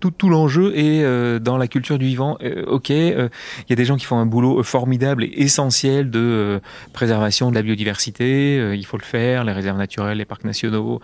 tout, 0.10 0.30
l'enjeu 0.30 0.76
est 0.76 1.04
euh, 1.04 1.40
dans 1.40 1.58
la 1.58 1.68
culture 1.68 1.98
du 1.98 2.06
vivant. 2.06 2.38
Euh, 2.44 2.64
ok, 2.66 2.92
euh, 2.92 3.30
il 3.60 3.66
y 3.70 3.74
a 3.74 3.76
des 3.76 3.86
gens 3.86 3.98
qui 3.98 4.06
font 4.06 4.18
un 4.18 4.26
boulot 4.26 4.64
formidable 4.64 5.24
et 5.24 5.34
essentiel 5.38 6.10
de 6.10 6.62
préservation 6.94 7.50
de 7.50 7.56
la 7.56 7.62
biodiversité. 7.62 8.74
il 8.76 8.86
faut 8.86 8.98
le 8.98 9.04
faire, 9.04 9.44
les 9.44 9.52
réserves 9.52 9.78
naturelles, 9.78 10.18
les 10.18 10.26
parcs 10.26 10.44
nationaux, 10.44 11.02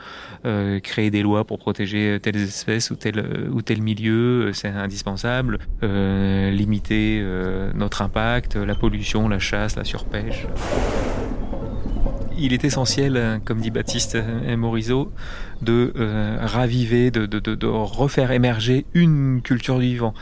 créer 0.84 1.12
des 1.12 1.22
lois 1.22 1.44
pour 1.44 1.60
protéger 1.60 2.20
telles 2.22 2.38
espèces 2.38 2.92
ou 2.92 2.96
tel 2.96 3.50
ou 3.52 3.62
tel 3.62 3.82
milieu, 3.82 4.52
c'est 4.54 4.70
indispensable. 4.70 5.60
limiter 5.82 7.24
notre 7.74 8.02
impact, 8.02 8.56
la 8.56 8.76
pollution, 8.76 9.28
la 9.28 9.40
chasse, 9.40 9.76
la 9.76 9.84
surpêche 9.84 10.46
il 12.38 12.54
est 12.54 12.64
essentiel, 12.64 13.40
comme 13.46 13.60
dit 13.60 13.70
Baptiste 13.70 14.18
Morisot, 14.58 15.12
de 15.62 15.94
euh, 15.96 16.38
raviver, 16.42 17.12
de, 17.12 17.26
de, 17.26 17.40
de, 17.40 17.68
refaire 17.68 18.32
émerger 18.32 18.86
une 18.94 19.42
culture 19.44 19.80
du 19.80 19.86
vivant. 19.86 20.14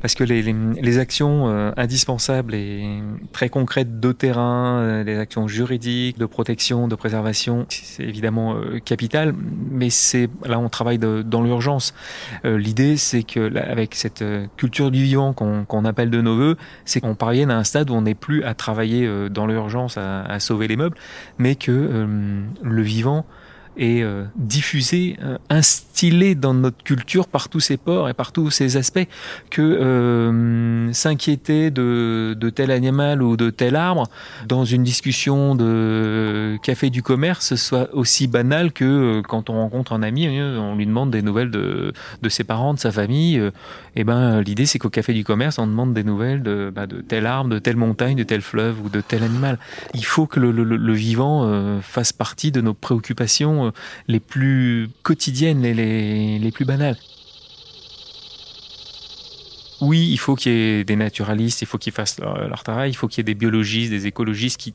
Parce 0.00 0.14
que 0.14 0.24
les, 0.24 0.42
les, 0.42 0.98
actions 0.98 1.48
euh, 1.48 1.72
indispensables 1.76 2.54
et 2.54 3.00
très 3.32 3.48
concrètes 3.48 4.00
de 4.00 4.12
terrain, 4.12 4.78
euh, 4.78 5.04
les 5.04 5.18
actions 5.18 5.48
juridiques, 5.48 6.18
de 6.18 6.26
protection, 6.26 6.88
de 6.88 6.94
préservation, 6.94 7.66
c'est 7.68 8.04
évidemment 8.04 8.56
capital, 8.84 9.34
mais 9.70 9.90
c'est 9.90 10.28
là 10.44 10.58
on 10.58 10.68
travaille 10.68 10.98
dans 10.98 11.42
l'urgence. 11.42 11.94
L'idée, 12.44 12.96
c'est 12.96 13.22
que 13.22 13.54
avec 13.56 13.94
cette 13.94 14.24
culture 14.56 14.90
du 14.90 15.02
vivant 15.02 15.32
qu'on 15.32 15.84
appelle 15.84 16.10
de 16.10 16.20
nos 16.20 16.36
voeux, 16.36 16.56
c'est 16.84 17.00
qu'on 17.00 17.14
parvienne 17.14 17.50
à 17.50 17.58
un 17.58 17.64
stade 17.64 17.90
où 17.90 17.94
on 17.94 18.02
n'est 18.02 18.14
plus 18.14 18.42
à 18.44 18.54
travailler 18.54 19.08
dans 19.30 19.46
l'urgence 19.46 19.96
à, 19.98 20.22
à, 20.22 20.40
sauver 20.40 20.68
les 20.68 20.76
meubles, 20.76 20.96
mais 21.38 21.54
que 21.54 22.06
le 22.62 22.82
vivant 22.82 23.26
et 23.76 24.02
euh, 24.02 24.24
diffusé, 24.36 25.16
euh, 25.22 25.38
instillé 25.50 26.34
dans 26.34 26.54
notre 26.54 26.82
culture 26.82 27.28
par 27.28 27.48
tous 27.48 27.60
ces 27.60 27.76
ports 27.76 28.08
et 28.08 28.14
par 28.14 28.32
tous 28.32 28.50
ces 28.50 28.76
aspects 28.76 29.06
que 29.50 29.62
euh, 29.62 30.92
s'inquiéter 30.92 31.70
de, 31.70 32.34
de 32.38 32.50
tel 32.50 32.70
animal 32.70 33.22
ou 33.22 33.36
de 33.36 33.50
tel 33.50 33.76
arbre 33.76 34.04
dans 34.46 34.64
une 34.64 34.82
discussion 34.82 35.54
de 35.54 36.56
café 36.62 36.90
du 36.90 37.02
commerce 37.02 37.54
soit 37.56 37.88
aussi 37.94 38.26
banal 38.26 38.72
que 38.72 38.84
euh, 38.84 39.22
quand 39.22 39.50
on 39.50 39.54
rencontre 39.54 39.92
un 39.92 40.02
ami, 40.02 40.28
on 40.28 40.76
lui 40.76 40.86
demande 40.86 41.10
des 41.10 41.22
nouvelles 41.22 41.50
de, 41.50 41.92
de 42.22 42.28
ses 42.28 42.44
parents, 42.44 42.74
de 42.74 42.78
sa 42.78 42.92
famille. 42.92 43.40
et 43.94 44.04
ben 44.04 44.40
l'idée 44.40 44.66
c'est 44.66 44.78
qu'au 44.78 44.90
café 44.90 45.12
du 45.12 45.24
commerce 45.24 45.58
on 45.58 45.66
demande 45.66 45.92
des 45.92 46.04
nouvelles 46.04 46.42
de, 46.42 46.72
bah, 46.74 46.86
de 46.86 47.00
tel 47.00 47.26
arbre, 47.26 47.50
de 47.50 47.58
telle 47.58 47.76
montagne, 47.76 48.16
de 48.16 48.22
tel 48.22 48.40
fleuve 48.40 48.80
ou 48.84 48.88
de 48.88 49.00
tel 49.00 49.22
animal. 49.22 49.58
Il 49.94 50.04
faut 50.04 50.26
que 50.26 50.40
le, 50.40 50.50
le, 50.50 50.64
le 50.64 50.92
vivant 50.92 51.80
fasse 51.82 52.12
partie 52.12 52.52
de 52.52 52.60
nos 52.60 52.74
préoccupations 52.74 53.65
euh, 53.66 53.72
les 54.08 54.20
plus 54.20 54.88
quotidiennes, 55.02 55.62
les, 55.62 55.74
les, 55.74 56.38
les 56.38 56.50
plus 56.50 56.64
banales. 56.64 56.96
Oui, 59.80 60.08
il 60.10 60.16
faut 60.16 60.36
qu'il 60.36 60.52
y 60.52 60.54
ait 60.54 60.84
des 60.84 60.96
naturalistes, 60.96 61.60
il 61.60 61.66
faut 61.66 61.76
qu'ils 61.76 61.92
fassent 61.92 62.18
leur, 62.18 62.62
travail, 62.62 62.90
il 62.90 62.94
faut 62.94 63.08
qu'il 63.08 63.18
y 63.18 63.20
ait 63.20 63.24
des 63.24 63.34
biologistes, 63.34 63.90
des 63.90 64.06
écologistes 64.06 64.58
qui, 64.58 64.74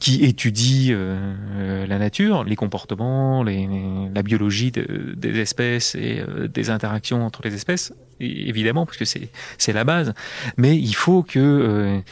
qui 0.00 0.24
étudient 0.24 0.96
euh, 0.96 1.86
la 1.86 1.98
nature, 1.98 2.42
les 2.42 2.56
comportements, 2.56 3.44
la 3.44 4.22
biologie 4.22 4.72
des 4.72 5.38
espèces 5.38 5.94
et 5.94 6.20
euh, 6.20 6.48
des 6.48 6.70
interactions 6.70 7.24
entre 7.24 7.42
les 7.44 7.54
espèces, 7.54 7.94
évidemment, 8.18 8.86
parce 8.86 8.98
que 8.98 9.04
c'est 9.04 9.72
la 9.72 9.84
base. 9.84 10.14
Mais 10.56 10.76
il 10.76 10.94
faut 10.94 11.22
que 11.22 12.02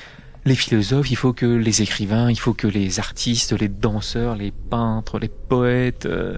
les 0.44 0.56
philosophes, 0.56 1.10
il 1.10 1.16
faut 1.16 1.32
que 1.32 1.46
les 1.46 1.82
écrivains, 1.82 2.28
il 2.30 2.38
faut 2.38 2.52
que 2.52 2.66
les 2.66 2.98
artistes, 2.98 3.52
les 3.52 3.68
danseurs, 3.68 4.34
les 4.34 4.50
peintres, 4.50 5.20
les 5.20 5.28
poètes, 5.28 6.06
euh, 6.06 6.36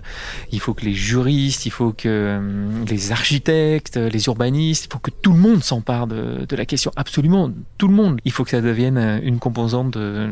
il 0.52 0.60
faut 0.60 0.74
que 0.74 0.84
les 0.84 0.92
juristes, 0.92 1.64
il 1.64 1.70
faut 1.70 1.92
que 1.92 2.08
euh, 2.08 2.84
les 2.86 3.12
architectes, 3.12 3.96
les 3.96 4.26
urbanistes, 4.26 4.84
il 4.86 4.92
faut 4.92 4.98
que 4.98 5.10
tout 5.10 5.32
le 5.32 5.38
monde 5.38 5.64
s'empare 5.64 6.06
de, 6.06 6.46
la 6.54 6.66
question, 6.66 6.92
absolument 6.96 7.50
tout 7.78 7.88
le 7.88 7.94
monde. 7.94 8.20
Il 8.26 8.32
faut 8.32 8.44
que 8.44 8.50
ça 8.50 8.60
devienne 8.60 8.98
euh, 8.98 9.20
une 9.22 9.38
composante 9.38 9.96
de, 9.96 10.30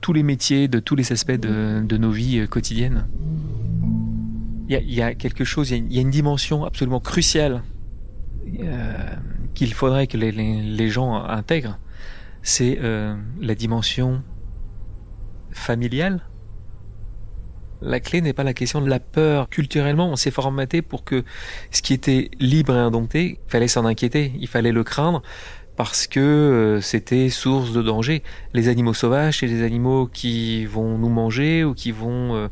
tous 0.00 0.12
les 0.12 0.22
métiers, 0.22 0.68
de 0.68 0.80
tous 0.80 0.94
les 0.94 1.12
aspects 1.12 1.32
de, 1.32 1.96
nos 1.96 2.10
vies 2.10 2.46
quotidiennes. 2.48 3.06
Il 4.68 4.94
y 4.94 5.00
a 5.00 5.14
quelque 5.14 5.44
chose, 5.44 5.70
il 5.70 5.90
y 5.90 5.98
a, 5.98 6.02
une 6.02 6.10
dimension 6.10 6.66
absolument 6.66 7.00
cruciale 7.00 7.62
qu'il 9.54 9.74
faudrait 9.74 10.06
que 10.06 10.16
les, 10.16 10.88
gens 10.88 11.16
intègrent, 11.24 11.78
c'est 12.42 12.78
euh, 12.80 13.16
la 13.40 13.56
dimension 13.56 14.22
familiale. 15.50 16.20
La 17.80 17.98
clé 18.00 18.20
n'est 18.20 18.32
pas 18.32 18.44
la 18.44 18.54
question 18.54 18.80
de 18.80 18.88
la 18.88 19.00
peur. 19.00 19.48
Culturellement, 19.48 20.10
on 20.10 20.16
s'est 20.16 20.30
formaté 20.30 20.82
pour 20.82 21.04
que 21.04 21.24
ce 21.70 21.82
qui 21.82 21.92
était 21.92 22.30
libre 22.38 22.74
et 22.74 22.78
indompté, 22.78 23.40
il 23.44 23.50
fallait 23.50 23.68
s'en 23.68 23.84
inquiéter, 23.84 24.32
il 24.38 24.48
fallait 24.48 24.72
le 24.72 24.84
craindre 24.84 25.22
parce 25.76 26.08
que 26.08 26.18
euh, 26.18 26.80
c'était 26.80 27.28
source 27.28 27.72
de 27.72 27.82
danger. 27.82 28.24
Les 28.52 28.68
animaux 28.68 28.94
sauvages, 28.94 29.38
c'est 29.38 29.46
des 29.46 29.62
animaux 29.62 30.08
qui 30.12 30.66
vont 30.66 30.98
nous 30.98 31.08
manger 31.08 31.62
ou 31.62 31.74
qui 31.74 31.92
vont 31.92 32.34
euh, 32.34 32.48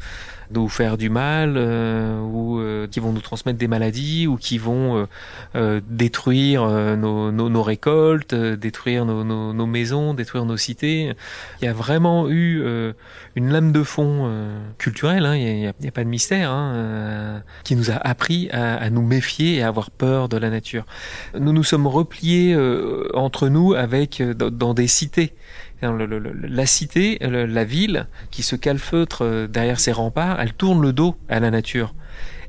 nous 0.51 0.69
faire 0.69 0.97
du 0.97 1.11
mal 1.11 1.59
ou 1.59 2.61
qui 2.91 3.01
vont 3.01 3.13
nous 3.13 3.21
transmettre 3.21 3.59
des 3.59 3.69
maladies 3.69 4.27
ou 4.27 4.37
qui 4.37 4.59
vont 4.59 5.07
détruire 5.89 6.67
nos, 6.97 7.33
nos, 7.33 7.63
récoltes, 7.63 8.35
détruire 8.35 9.05
nos, 9.05 9.25
nos, 9.25 9.67
maisons, 9.67 10.15
détruire 10.15 10.45
nos 10.45 10.57
cités. 10.57 11.13
Il 11.61 11.65
y 11.65 11.69
a 11.69 11.73
vraiment 11.73 12.29
eu 12.29 12.65
une 13.35 13.51
lame 13.51 13.73
de 13.73 13.83
fond 13.83 14.31
culturelle, 14.79 15.27
hein, 15.27 15.37
il 15.37 15.57
n'y 15.57 15.67
a, 15.67 15.71
a, 15.71 15.91
pas 15.91 16.05
de 16.05 16.09
mystère, 16.09 16.51
hein, 16.51 17.43
qui 17.65 17.77
nous 17.77 17.91
a 17.91 17.95
appris 17.95 18.49
à, 18.51 18.77
à, 18.77 18.91
nous 18.91 19.03
méfier 19.03 19.57
et 19.57 19.63
à 19.63 19.69
avoir 19.69 19.91
peur 19.91 20.29
de 20.29 20.37
la 20.37 20.51
nature. 20.51 20.85
Nous 21.39 21.53
nous 21.53 21.65
sommes 21.65 21.87
repliés 21.87 22.57
entre 23.15 23.49
nous 23.49 23.75
avec 23.75 24.23
dans 24.23 24.75
des 24.75 24.87
cités 24.87 25.33
la 25.83 26.67
cité, 26.67 27.19
la 27.21 27.65
ville, 27.65 28.07
qui 28.31 28.43
se 28.43 28.57
calfeutre 28.57 29.23
euh, 29.23 29.47
derrière 29.47 29.81
ses 29.81 29.93
remparts, 29.93 30.41
elle 30.41 30.53
tourne 30.53 30.81
le 30.81 30.93
dos 30.93 31.17
à 31.29 31.41
la 31.41 31.51
nature. 31.51 31.95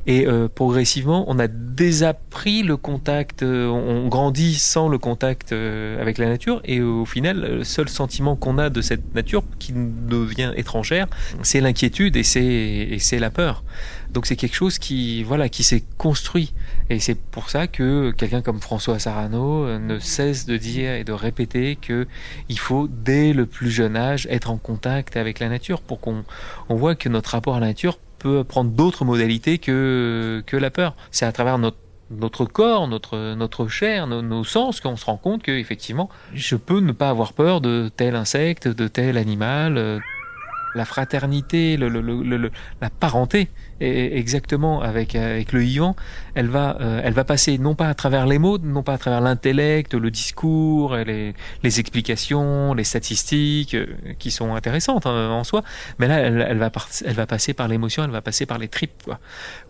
Et 0.08 0.26
euh, 0.26 0.48
progressivement, 0.48 1.26
on 1.28 1.38
a 1.38 1.48
désappris 1.48 2.64
le 2.64 2.78
contact, 2.78 3.44
euh, 3.44 3.68
on 3.68 4.08
grandit 4.08 4.56
sans 4.56 4.88
le 4.88 4.98
contact 4.98 5.52
avec 5.52 6.18
la 6.18 6.28
nature, 6.28 6.62
et 6.66 6.82
au 6.82 7.06
final, 7.06 7.58
le 7.58 7.64
seul 7.64 7.90
sentiment 7.90 8.36
qu'on 8.36 8.58
a 8.58 8.70
de 8.70 8.82
cette 8.82 9.14
nature 9.14 9.44
qui 9.60 9.74
devient 9.76 10.54
étrangère, 10.56 11.08
c'est 11.44 11.62
l'inquiétude 11.62 12.16
et 12.16 12.24
c'est 12.24 13.20
la 13.20 13.30
peur. 13.30 13.64
Donc 14.12 14.26
c'est 14.26 14.36
quelque 14.36 14.56
chose 14.56 14.80
qui 14.80 15.24
voilà 15.24 15.50
qui 15.50 15.64
s'est 15.64 15.84
construit 15.98 16.54
et 16.90 17.00
c'est 17.00 17.16
pour 17.16 17.50
ça 17.50 17.68
que 17.68 18.12
quelqu'un 18.12 18.42
comme 18.42 18.62
François 18.62 19.00
Sarano 19.00 19.66
euh, 19.66 19.80
ne 19.80 20.00
cesse 20.00 20.46
de 20.46 20.58
dire 20.58 20.94
et 20.94 21.04
de 21.04 21.12
répéter 21.12 21.76
que 21.76 22.08
il 22.50 22.58
faut 22.58 22.88
dès 22.90 23.34
le 23.34 23.46
plus 23.46 23.70
jeune 23.70 23.96
âge 23.96 24.28
être 24.30 24.50
en 24.50 24.58
contact 24.58 25.18
avec 25.18 25.40
la 25.40 25.50
nature 25.50 25.82
pour 25.82 26.00
qu'on 26.00 26.24
on 26.70 26.76
voit 26.76 26.96
que 26.96 27.10
notre 27.10 27.32
rapport 27.32 27.56
à 27.56 27.60
la 27.60 27.68
nature 27.68 28.00
peut 28.20 28.44
prendre 28.44 28.72
d'autres 28.72 29.06
modalités 29.06 29.58
que 29.58 30.44
que 30.46 30.58
la 30.58 30.70
peur. 30.70 30.96
C'est 31.12 31.26
à 31.26 31.32
travers 31.32 31.58
notre 31.58 31.78
notre 32.10 32.46
corps, 32.46 32.88
notre, 32.88 33.36
notre 33.36 33.68
chair, 33.68 34.08
nos, 34.08 34.22
nos 34.22 34.46
sens, 34.46 34.80
qu'on 34.80 34.96
se 34.96 35.06
rend 35.06 35.18
compte 35.18 35.44
que 35.44 35.52
effectivement, 35.52 36.10
je 36.34 36.56
peux 36.56 36.80
ne 36.80 36.94
pas 36.94 37.10
avoir 37.10 37.34
peur 37.34 37.60
de 37.60 37.92
tel 37.96 38.16
insecte, 38.16 38.68
de 38.68 38.88
tel 38.88 39.18
animal. 39.18 40.02
La 40.76 40.86
fraternité, 40.86 41.76
le, 41.76 41.90
le, 41.90 42.02
le, 42.02 42.52
la 42.82 42.90
parenté, 42.90 43.50
et 43.80 44.18
exactement 44.18 44.82
avec 44.82 45.16
avec 45.16 45.52
le 45.52 45.60
vivant, 45.60 45.96
elle 46.36 46.48
va 46.48 46.78
euh, 46.82 47.02
elle 47.04 47.14
va 47.14 47.24
passer 47.24 47.58
non 47.58 47.76
pas 47.76 47.90
à 47.90 47.94
travers 47.94 48.26
les 48.26 48.40
mots, 48.40 48.58
non 48.58 48.84
pas 48.84 48.94
à 48.94 48.98
travers 48.98 49.22
l'intellect, 49.22 49.94
le 49.94 50.12
discours, 50.12 50.96
les 50.96 51.34
les 51.64 51.80
explications, 51.80 52.74
les 52.74 52.84
statistiques 52.84 53.76
euh, 53.76 53.88
qui 54.20 54.32
sont 54.32 54.56
intéressantes 54.56 55.06
hein, 55.06 55.30
en 55.30 55.44
soi, 55.44 55.64
mais 56.00 56.08
là 56.08 56.18
elle, 56.20 56.46
elle 56.48 56.58
va 56.58 56.72
elle 57.06 57.16
va 57.16 57.26
passer 57.28 57.54
par 57.54 57.68
l'émotion, 57.68 58.04
elle 58.04 58.12
va 58.12 58.22
passer 58.22 58.46
par 58.46 58.58
les 58.58 58.68
tripes 58.68 59.04
quoi. 59.04 59.20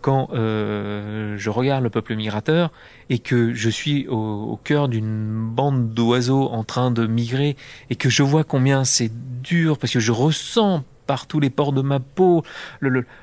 Quand 0.00 0.30
euh, 0.32 1.36
je 1.36 1.50
regarde 1.50 1.82
le 1.82 1.90
peuple 1.90 2.16
migrateur 2.16 2.70
et 3.10 3.18
que 3.18 3.52
je 3.52 3.70
suis 3.70 4.06
au, 4.08 4.16
au 4.16 4.56
cœur 4.56 4.88
d'une 4.88 5.48
bande 5.50 5.92
d'oiseaux 5.92 6.48
en 6.50 6.64
train 6.64 6.90
de 6.90 7.06
migrer 7.06 7.56
et 7.90 7.96
que 7.96 8.08
je 8.08 8.22
vois 8.22 8.44
combien 8.44 8.84
c'est 8.84 9.10
dur 9.42 9.78
parce 9.78 9.92
que 9.92 10.00
je 10.00 10.12
ressens 10.12 10.84
par 11.08 11.26
tous 11.26 11.40
les 11.40 11.50
pores 11.50 11.72
de 11.72 11.80
ma 11.80 11.98
peau, 12.00 12.44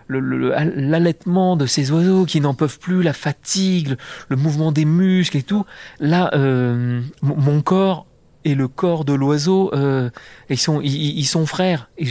l'allaitement 0.09 1.55
de 1.55 1.67
ces 1.67 1.91
oiseaux 1.91 2.25
qui 2.25 2.41
n'en 2.41 2.55
peuvent 2.55 2.79
plus, 2.79 3.03
la 3.03 3.13
fatigue, 3.13 3.95
le, 4.27 4.35
mouvement 4.35 4.73
des 4.73 4.85
muscles 4.85 5.37
et 5.37 5.43
tout. 5.43 5.65
Là, 5.99 6.31
euh, 6.33 6.99
mon 7.21 7.61
corps 7.61 8.07
et 8.43 8.55
le 8.55 8.67
corps 8.67 9.05
de 9.05 9.13
l'oiseau, 9.13 9.71
euh, 9.73 10.09
ils 10.49 10.57
sont 10.57 10.81
ils, 10.81 11.25
sont 11.25 11.45
frères. 11.45 11.89
Et 11.99 12.07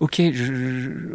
ok, 0.00 0.20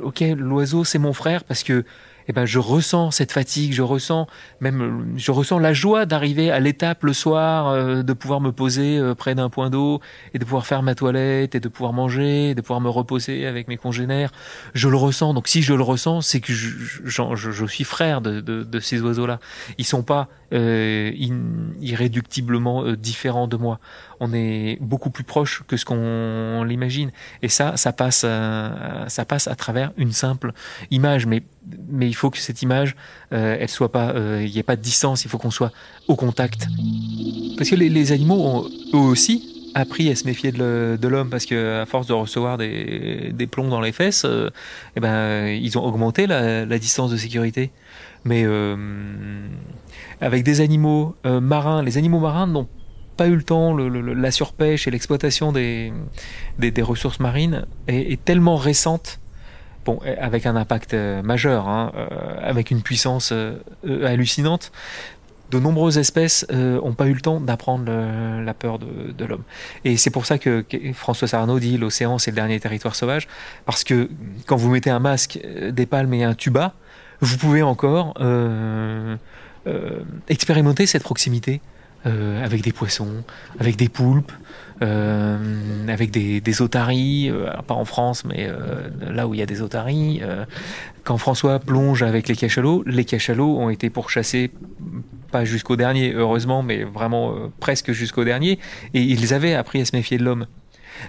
ok, 0.03 0.23
l'oiseau 0.37 0.85
c'est 0.85 0.99
mon 0.99 1.13
frère 1.13 1.43
parce 1.43 1.63
que 1.63 1.83
eh 2.27 2.33
ben 2.33 2.45
je 2.45 2.59
ressens 2.59 3.11
cette 3.11 3.31
fatigue, 3.31 3.73
je 3.73 3.81
ressens 3.81 4.27
même 4.59 5.13
je 5.17 5.31
ressens 5.31 5.59
la 5.59 5.73
joie 5.73 6.05
d'arriver 6.05 6.51
à 6.51 6.59
l'étape 6.59 7.03
le 7.03 7.13
soir, 7.13 7.67
euh, 7.67 8.03
de 8.03 8.13
pouvoir 8.13 8.41
me 8.41 8.51
poser 8.51 8.97
euh, 8.97 9.15
près 9.15 9.35
d'un 9.35 9.49
point 9.49 9.69
d'eau 9.69 10.01
et 10.33 10.39
de 10.39 10.43
pouvoir 10.43 10.65
faire 10.65 10.83
ma 10.83 10.95
toilette 10.95 11.55
et 11.55 11.59
de 11.59 11.67
pouvoir 11.67 11.93
manger, 11.93 12.55
de 12.55 12.61
pouvoir 12.61 12.81
me 12.81 12.89
reposer 12.89 13.45
avec 13.45 13.67
mes 13.67 13.77
congénères. 13.77 14.31
Je 14.73 14.89
le 14.89 14.97
ressens. 14.97 15.33
Donc 15.33 15.47
si 15.47 15.61
je 15.61 15.73
le 15.73 15.83
ressens, 15.83 16.21
c'est 16.21 16.39
que 16.39 16.53
je, 16.53 16.69
je, 17.05 17.51
je, 17.51 17.65
suis 17.65 17.83
frère 17.83 18.21
de, 18.21 18.41
de, 18.41 18.63
de 18.63 18.79
ces 18.79 19.01
oiseaux-là. 19.01 19.39
Ils 19.77 19.85
sont 19.85 20.03
pas 20.03 20.27
euh, 20.53 21.11
irréductiblement 21.81 22.83
euh, 22.83 22.95
différents 22.95 23.47
de 23.47 23.57
moi. 23.57 23.79
On 24.19 24.33
est 24.33 24.77
beaucoup 24.81 25.09
plus 25.09 25.23
proche 25.23 25.63
que 25.67 25.77
ce 25.77 25.85
qu'on 25.85 26.63
l'imagine. 26.63 27.11
Et 27.41 27.49
ça, 27.49 27.77
ça 27.77 27.93
passe, 27.93 28.21
ça 28.21 29.25
passe 29.25 29.47
à 29.47 29.55
travers 29.55 29.91
une 29.97 30.11
simple 30.11 30.53
image. 30.89 31.25
Mais 31.25 31.43
mais 31.89 32.07
il 32.07 32.13
faut 32.13 32.29
que 32.29 32.37
cette 32.37 32.61
image, 32.61 32.95
euh, 33.33 33.57
elle 33.59 33.69
soit 33.69 33.91
pas, 33.91 34.11
euh, 34.11 34.43
il 34.45 34.51
n'y 34.51 34.59
ait 34.59 34.63
pas 34.63 34.75
de 34.75 34.81
distance, 34.81 35.25
il 35.25 35.29
faut 35.29 35.37
qu'on 35.37 35.51
soit 35.51 35.71
au 36.07 36.15
contact. 36.15 36.67
Parce 37.57 37.69
que 37.69 37.75
les, 37.75 38.11
animaux 38.11 38.35
ont 38.35 38.69
eux 38.93 39.09
aussi 39.09 39.56
appris 39.79 40.09
à 40.09 40.15
se 40.15 40.25
méfier 40.25 40.51
de 40.51 41.07
l'homme 41.07 41.29
parce 41.29 41.45
que 41.45 41.81
à 41.81 41.85
force 41.85 42.07
de 42.07 42.13
recevoir 42.13 42.57
des, 42.57 43.47
plombs 43.49 43.69
dans 43.69 43.81
les 43.81 43.91
fesses, 43.91 44.25
euh, 44.25 44.49
eh 44.95 44.99
ben 44.99 45.47
ils 45.47 45.77
ont 45.77 45.85
augmenté 45.85 46.27
la, 46.27 46.65
distance 46.79 47.11
de 47.11 47.17
sécurité. 47.17 47.71
Mais 48.25 48.45
avec 50.19 50.43
des 50.43 50.61
animaux 50.61 51.15
marins, 51.23 51.81
les 51.81 51.97
animaux 51.97 52.19
marins 52.19 52.47
n'ont 52.47 52.67
pas 53.17 53.27
eu 53.27 53.35
le 53.35 53.43
temps, 53.43 53.75
la 53.75 54.31
surpêche 54.31 54.87
et 54.87 54.91
l'exploitation 54.91 55.51
des, 55.51 55.91
ressources 56.81 57.19
marines 57.19 57.65
est, 57.87 58.23
tellement 58.23 58.55
récente 58.55 59.19
bon, 59.85 59.99
avec 60.19 60.45
un 60.45 60.55
impact 60.55 60.93
euh, 60.93 61.23
majeur, 61.23 61.67
hein, 61.67 61.91
euh, 61.95 62.07
avec 62.41 62.69
une 62.71 62.81
puissance 62.81 63.31
euh, 63.31 63.57
hallucinante. 64.05 64.71
De 65.51 65.59
nombreuses 65.59 65.97
espèces 65.97 66.45
n'ont 66.49 66.93
pas 66.93 67.07
eu 67.07 67.13
le 67.13 67.21
temps 67.21 67.39
d'apprendre 67.39 67.91
la 68.43 68.53
peur 68.53 68.79
de, 68.79 69.25
l'homme. 69.25 69.43
Et 69.85 69.95
c'est 69.95 70.09
pour 70.09 70.25
ça 70.25 70.37
que, 70.37 70.65
François 70.93 71.27
Sarno 71.27 71.59
dit 71.59 71.77
l'océan 71.77 72.17
c'est 72.17 72.31
le 72.31 72.35
dernier 72.35 72.59
territoire 72.59 72.95
sauvage, 72.95 73.27
parce 73.65 73.83
que 73.83 74.09
quand 74.45 74.57
vous 74.57 74.69
mettez 74.69 74.89
un 74.89 74.99
masque, 74.99 75.39
des 75.71 75.85
palmes 75.85 76.13
et 76.13 76.23
un 76.23 76.33
tuba, 76.33 76.73
vous 77.21 77.37
pouvez 77.37 77.61
encore 77.61 78.13
expérimenter 80.27 80.85
cette 80.85 81.03
proximité 81.03 81.61
avec 82.03 82.61
des 82.61 82.73
poissons, 82.73 83.23
avec 83.59 83.77
des 83.77 83.89
poulpes, 83.89 84.33
euh, 84.81 85.37
avec 85.87 86.11
des, 86.11 86.39
des 86.39 86.61
otaries, 86.61 87.29
euh, 87.31 87.49
pas 87.65 87.73
en 87.73 87.85
France, 87.85 88.25
mais 88.25 88.47
euh, 88.47 88.89
là 89.11 89.27
où 89.27 89.33
il 89.33 89.39
y 89.39 89.43
a 89.43 89.45
des 89.45 89.61
otaries. 89.61 90.21
quand 91.03 91.17
François 91.17 91.59
plonge 91.59 92.03
avec 92.03 92.27
les 92.27 92.35
cachalots, 92.35 92.83
les 92.85 93.05
cachalots 93.05 93.57
ont 93.57 93.69
été 93.69 93.89
pourchassés 93.89 94.51
pas 95.31 95.45
jusqu'au 95.45 95.75
dernier, 95.75 96.13
heureusement, 96.13 96.63
mais 96.63 96.83
vraiment 96.83 97.33
presque 97.59 97.91
jusqu'au 97.91 98.23
dernier, 98.23 98.59
et 98.93 99.01
ils 99.01 99.33
avaient 99.33 99.55
appris 99.55 99.81
à 99.81 99.85
se 99.85 99.95
méfier 99.95 100.17
de 100.17 100.23
l'homme. 100.23 100.45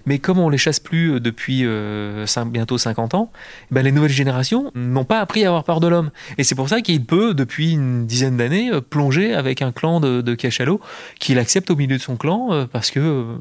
Mais 0.07 0.19
comme 0.19 0.39
on 0.39 0.49
les 0.49 0.59
chasse 0.59 0.81
plus 0.81 1.15
euh, 1.15 1.21
depuis 1.21 1.63
euh, 1.65 2.27
bientôt 2.47 2.79
50 2.79 3.15
ans, 3.15 3.31
ben 3.71 3.83
les 3.83 3.93
nouvelles 3.93 4.11
générations 4.11 4.71
n'ont 4.75 5.05
pas 5.05 5.21
appris 5.21 5.45
à 5.45 5.49
avoir 5.49 5.65
peur 5.65 5.81
de 5.81 5.89
l'homme. 5.89 6.11
Et 6.39 6.45
c'est 6.45 6.55
pour 6.55 6.69
ça 6.69 6.81
qu'il 6.81 7.05
peut, 7.05 7.35
depuis 7.35 7.73
une 7.73 8.07
dizaine 8.07 8.37
d'années, 8.37 8.71
euh, 8.73 8.81
plonger 8.81 9.35
avec 9.35 9.63
un 9.63 9.73
clan 9.73 10.01
de, 10.01 10.35
cachalots 10.35 10.81
qu'il 11.19 11.39
accepte 11.39 11.71
au 11.71 11.77
milieu 11.77 11.97
de 11.97 12.03
son 12.03 12.17
clan 12.17 12.67
parce 12.71 12.91
que 12.91 13.37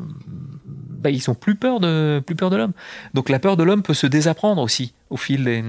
bah, 0.97 1.11
ils 1.11 1.19
de 1.19 1.33
plus 1.33 1.55
peur 1.55 1.79
de 1.79 2.55
l'homme. 2.55 2.71
Donc 3.13 3.29
la 3.29 3.39
peur 3.39 3.57
de 3.57 3.63
l'homme 3.63 3.83
peut 3.83 3.93
se 3.93 4.07
désapprendre 4.07 4.61
aussi 4.61 4.93
au 5.09 5.17
fil 5.17 5.43
des, 5.43 5.63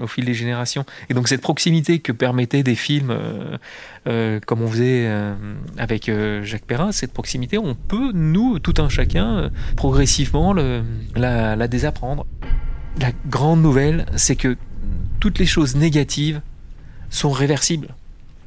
au 0.00 0.06
fil 0.06 0.24
des 0.24 0.34
générations. 0.34 0.84
Et 1.08 1.14
donc 1.14 1.28
cette 1.28 1.40
proximité 1.40 1.98
que 1.98 2.12
permettaient 2.12 2.62
des 2.62 2.74
films 2.74 3.10
euh, 3.10 3.56
euh, 4.06 4.40
comme 4.46 4.62
on 4.62 4.68
faisait 4.68 5.06
euh, 5.06 5.34
avec 5.78 6.10
Jacques 6.42 6.64
Perrin, 6.66 6.92
cette 6.92 7.12
proximité, 7.12 7.58
on 7.58 7.74
peut 7.74 8.12
nous, 8.12 8.58
tout 8.58 8.74
un 8.78 8.88
chacun, 8.88 9.50
progressivement 9.76 10.54
la 10.54 11.68
désapprendre. 11.68 12.26
La 13.00 13.10
grande 13.26 13.60
nouvelle, 13.60 14.06
c'est 14.16 14.36
que 14.36 14.56
toutes 15.18 15.38
les 15.38 15.46
choses 15.46 15.74
négatives 15.74 16.40
sont 17.10 17.30
réversibles 17.30 17.88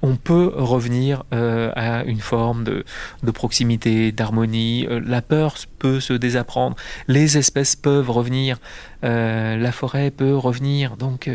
on 0.08 0.15
peut 0.15 0.52
revenir 0.56 1.24
euh, 1.34 1.72
à 1.76 2.04
une 2.06 2.20
forme 2.20 2.63
de, 2.63 3.32
proximité, 3.32 4.12
d'harmonie. 4.12 4.88
Euh, 4.89 5.02
la 5.06 5.22
peur 5.22 5.56
peut 5.80 6.00
se 6.00 6.13
désapprendre. 6.13 6.76
Les 7.08 7.38
espèces 7.38 7.76
peuvent 7.76 8.10
revenir. 8.10 8.60
Euh, 9.04 9.58
la 9.58 9.72
forêt 9.72 10.12
peut 10.12 10.36
revenir. 10.36 10.98
Donc 10.98 11.30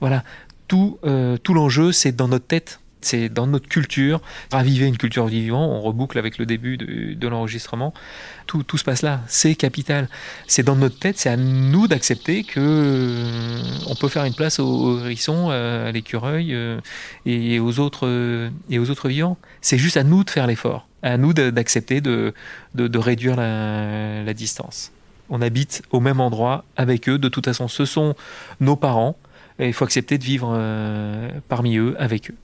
voilà, 0.00 0.24
tout, 0.66 0.98
tout 1.42 1.54
l'enjeu, 1.54 1.92
c'est 1.92 2.12
dans 2.12 2.28
notre 2.28 2.46
tête 2.46 2.80
c'est 3.00 3.28
dans 3.28 3.46
notre 3.46 3.68
culture, 3.68 4.20
raviver 4.52 4.86
une 4.86 4.96
culture 4.96 5.26
vivant, 5.26 5.66
on 5.66 5.80
reboucle 5.80 6.18
avec 6.18 6.38
le 6.38 6.46
début 6.46 6.76
de, 6.76 7.28
l'enregistrement, 7.28 7.94
tout, 8.46 8.64
se 8.76 8.84
passe 8.84 9.02
là, 9.02 9.20
c'est 9.28 9.54
capital. 9.54 10.08
C'est 10.46 10.62
dans 10.62 10.76
notre 10.76 10.98
tête, 10.98 11.18
c'est 11.18 11.28
à 11.28 11.36
nous 11.36 11.86
d'accepter 11.86 12.44
que 12.44 12.58
euh, 12.58 13.62
on 13.86 13.94
peut 13.94 14.08
faire 14.08 14.24
une 14.24 14.34
place 14.34 14.58
aux, 14.58 14.98
hérissons, 15.00 15.50
à 15.50 15.92
l'écureuil 15.92 16.54
euh, 16.54 16.80
et 17.26 17.60
aux 17.60 17.78
autres 17.78 18.50
et 18.70 18.78
aux 18.78 18.90
autres 18.90 19.08
vivants. 19.08 19.36
C'est 19.60 19.78
juste 19.78 19.96
à 19.96 20.04
nous 20.04 20.24
de 20.24 20.30
faire 20.30 20.46
l'effort, 20.46 20.88
à 21.02 21.16
nous 21.18 21.32
d'accepter 21.32 22.00
de, 22.00 22.34
de, 22.74 22.98
réduire 22.98 23.36
la, 23.36 24.24
la 24.24 24.34
distance. 24.34 24.92
On 25.30 25.42
habite 25.42 25.82
au 25.90 26.00
même 26.00 26.20
endroit 26.20 26.64
avec 26.76 27.08
eux, 27.08 27.18
de 27.18 27.28
toute 27.28 27.44
façon, 27.44 27.68
ce 27.68 27.84
sont 27.84 28.14
nos 28.60 28.76
parents, 28.76 29.16
il 29.58 29.72
faut 29.72 29.84
accepter 29.84 30.16
de 30.16 30.24
vivre 30.24 30.58
parmi 31.48 31.76
eux, 31.76 31.94
avec 31.98 32.30
eux. 32.30 32.34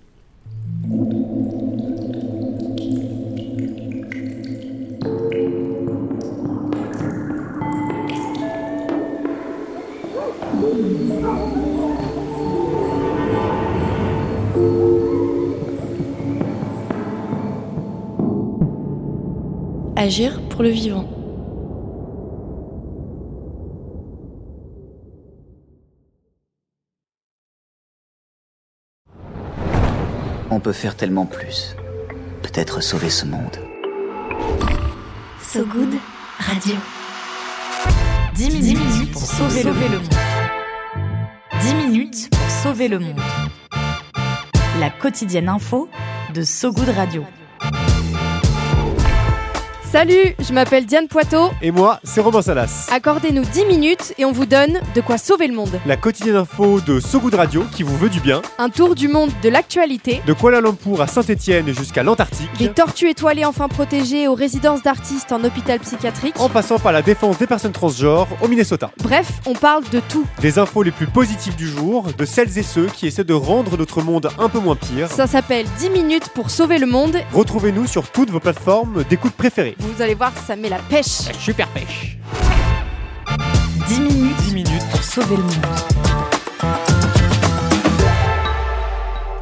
Agir 19.97 20.41
pour 20.51 20.63
le 20.63 20.69
vivant. 20.69 21.24
Peut 30.64 30.72
faire 30.72 30.96
tellement 30.96 31.27
plus. 31.27 31.77
Peut-être 32.42 32.81
sauver 32.81 33.11
ce 33.11 33.27
monde. 33.27 33.59
So 35.38 35.66
Good 35.66 35.94
Radio. 36.38 36.77
10 38.35 38.50
minutes, 38.50 39.12
pour 39.12 39.20
sauver, 39.20 39.62
le 39.62 39.72
monde. 39.72 40.09
10 41.61 41.74
minutes 41.74 42.31
pour 42.31 42.50
sauver 42.50 42.88
le 42.88 42.98
monde. 42.98 43.20
La 44.81 44.88
quotidienne 44.88 45.50
info 45.50 45.90
de 46.33 46.42
So 46.42 46.72
Good 46.72 46.88
Radio. 46.88 47.24
Salut, 49.95 50.35
je 50.41 50.53
m'appelle 50.53 50.87
Diane 50.87 51.07
Poitot. 51.07 51.53
Et 51.63 51.71
moi, 51.71 52.01
c'est 52.03 52.21
Romain 52.21 52.43
Salas. 52.43 52.89
Accordez-nous 52.91 53.45
10 53.45 53.65
minutes 53.67 54.13
et 54.19 54.25
on 54.25 54.33
vous 54.33 54.45
donne 54.45 54.81
de 54.93 55.01
quoi 55.01 55.19
sauver 55.19 55.47
le 55.47 55.55
monde. 55.55 55.71
La 55.87 55.97
quotidienne 55.97 56.35
info 56.35 56.81
de 56.81 56.99
So 56.99 57.21
Good 57.21 57.35
Radio 57.35 57.63
qui 57.71 57.85
vous 57.85 57.97
veut 57.97 58.09
du 58.09 58.19
bien. 58.19 58.43
Un 58.59 58.71
tour 58.71 58.97
du 58.97 59.07
monde 59.07 59.31
de 59.45 59.49
l'actualité. 59.49 60.21
De 60.27 60.33
Kuala 60.33 60.61
Lumpur 60.61 61.01
à 61.01 61.07
Saint-Étienne 61.07 61.73
jusqu'à 61.73 62.03
l'Antarctique. 62.03 62.51
Des 62.59 62.71
tortues 62.71 63.09
étoilées 63.09 63.45
enfin 63.45 63.69
protégées 63.69 64.27
aux 64.27 64.35
résidences 64.35 64.83
d'artistes 64.83 65.31
en 65.31 65.45
hôpital 65.45 65.79
psychiatrique. 65.79 66.41
En 66.41 66.49
passant 66.49 66.81
par 66.81 66.91
la 66.91 67.01
défense 67.01 67.39
des 67.39 67.47
personnes 67.47 67.71
transgenres 67.71 68.27
au 68.43 68.49
Minnesota. 68.49 68.91
Bref, 69.01 69.29
on 69.47 69.53
parle 69.53 69.85
de 69.91 70.01
tout. 70.01 70.27
Des 70.41 70.59
infos 70.59 70.83
les 70.83 70.91
plus 70.91 71.07
positives 71.07 71.55
du 71.55 71.69
jour, 71.69 72.09
de 72.19 72.25
celles 72.25 72.59
et 72.59 72.65
ceux 72.65 72.87
qui 72.87 73.07
essaient 73.07 73.23
de 73.23 73.33
rendre 73.33 73.79
notre 73.79 74.03
monde 74.03 74.29
un 74.41 74.49
peu 74.49 74.59
moins 74.59 74.75
pire. 74.75 75.07
Ça 75.07 75.29
s'appelle 75.29 75.67
10 75.79 75.91
minutes 75.91 76.31
pour 76.31 76.51
sauver 76.51 76.79
le 76.79 76.87
monde. 76.87 77.17
Retrouvez-nous 77.33 77.87
sur 77.87 78.11
toutes 78.11 78.31
vos 78.31 78.41
plateformes 78.41 79.05
d'écoute 79.09 79.35
préférées. 79.35 79.77
Vous 79.85 80.01
allez 80.01 80.14
voir, 80.14 80.33
ça 80.47 80.57
met 80.57 80.70
la 80.70 80.79
pêche. 80.79 81.27
La 81.27 81.35
super 81.35 81.68
pêche. 81.68 82.16
10 83.87 84.01
minutes, 84.01 84.37
10 84.38 84.55
minutes 84.55 84.88
pour 84.90 85.03
sauver 85.03 85.37
le 85.37 85.42
monde. 85.42 85.55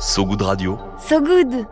So 0.01 0.27
Good 0.27 0.43
Radio. 0.43 0.79
So 0.99 1.21
Good 1.21 1.67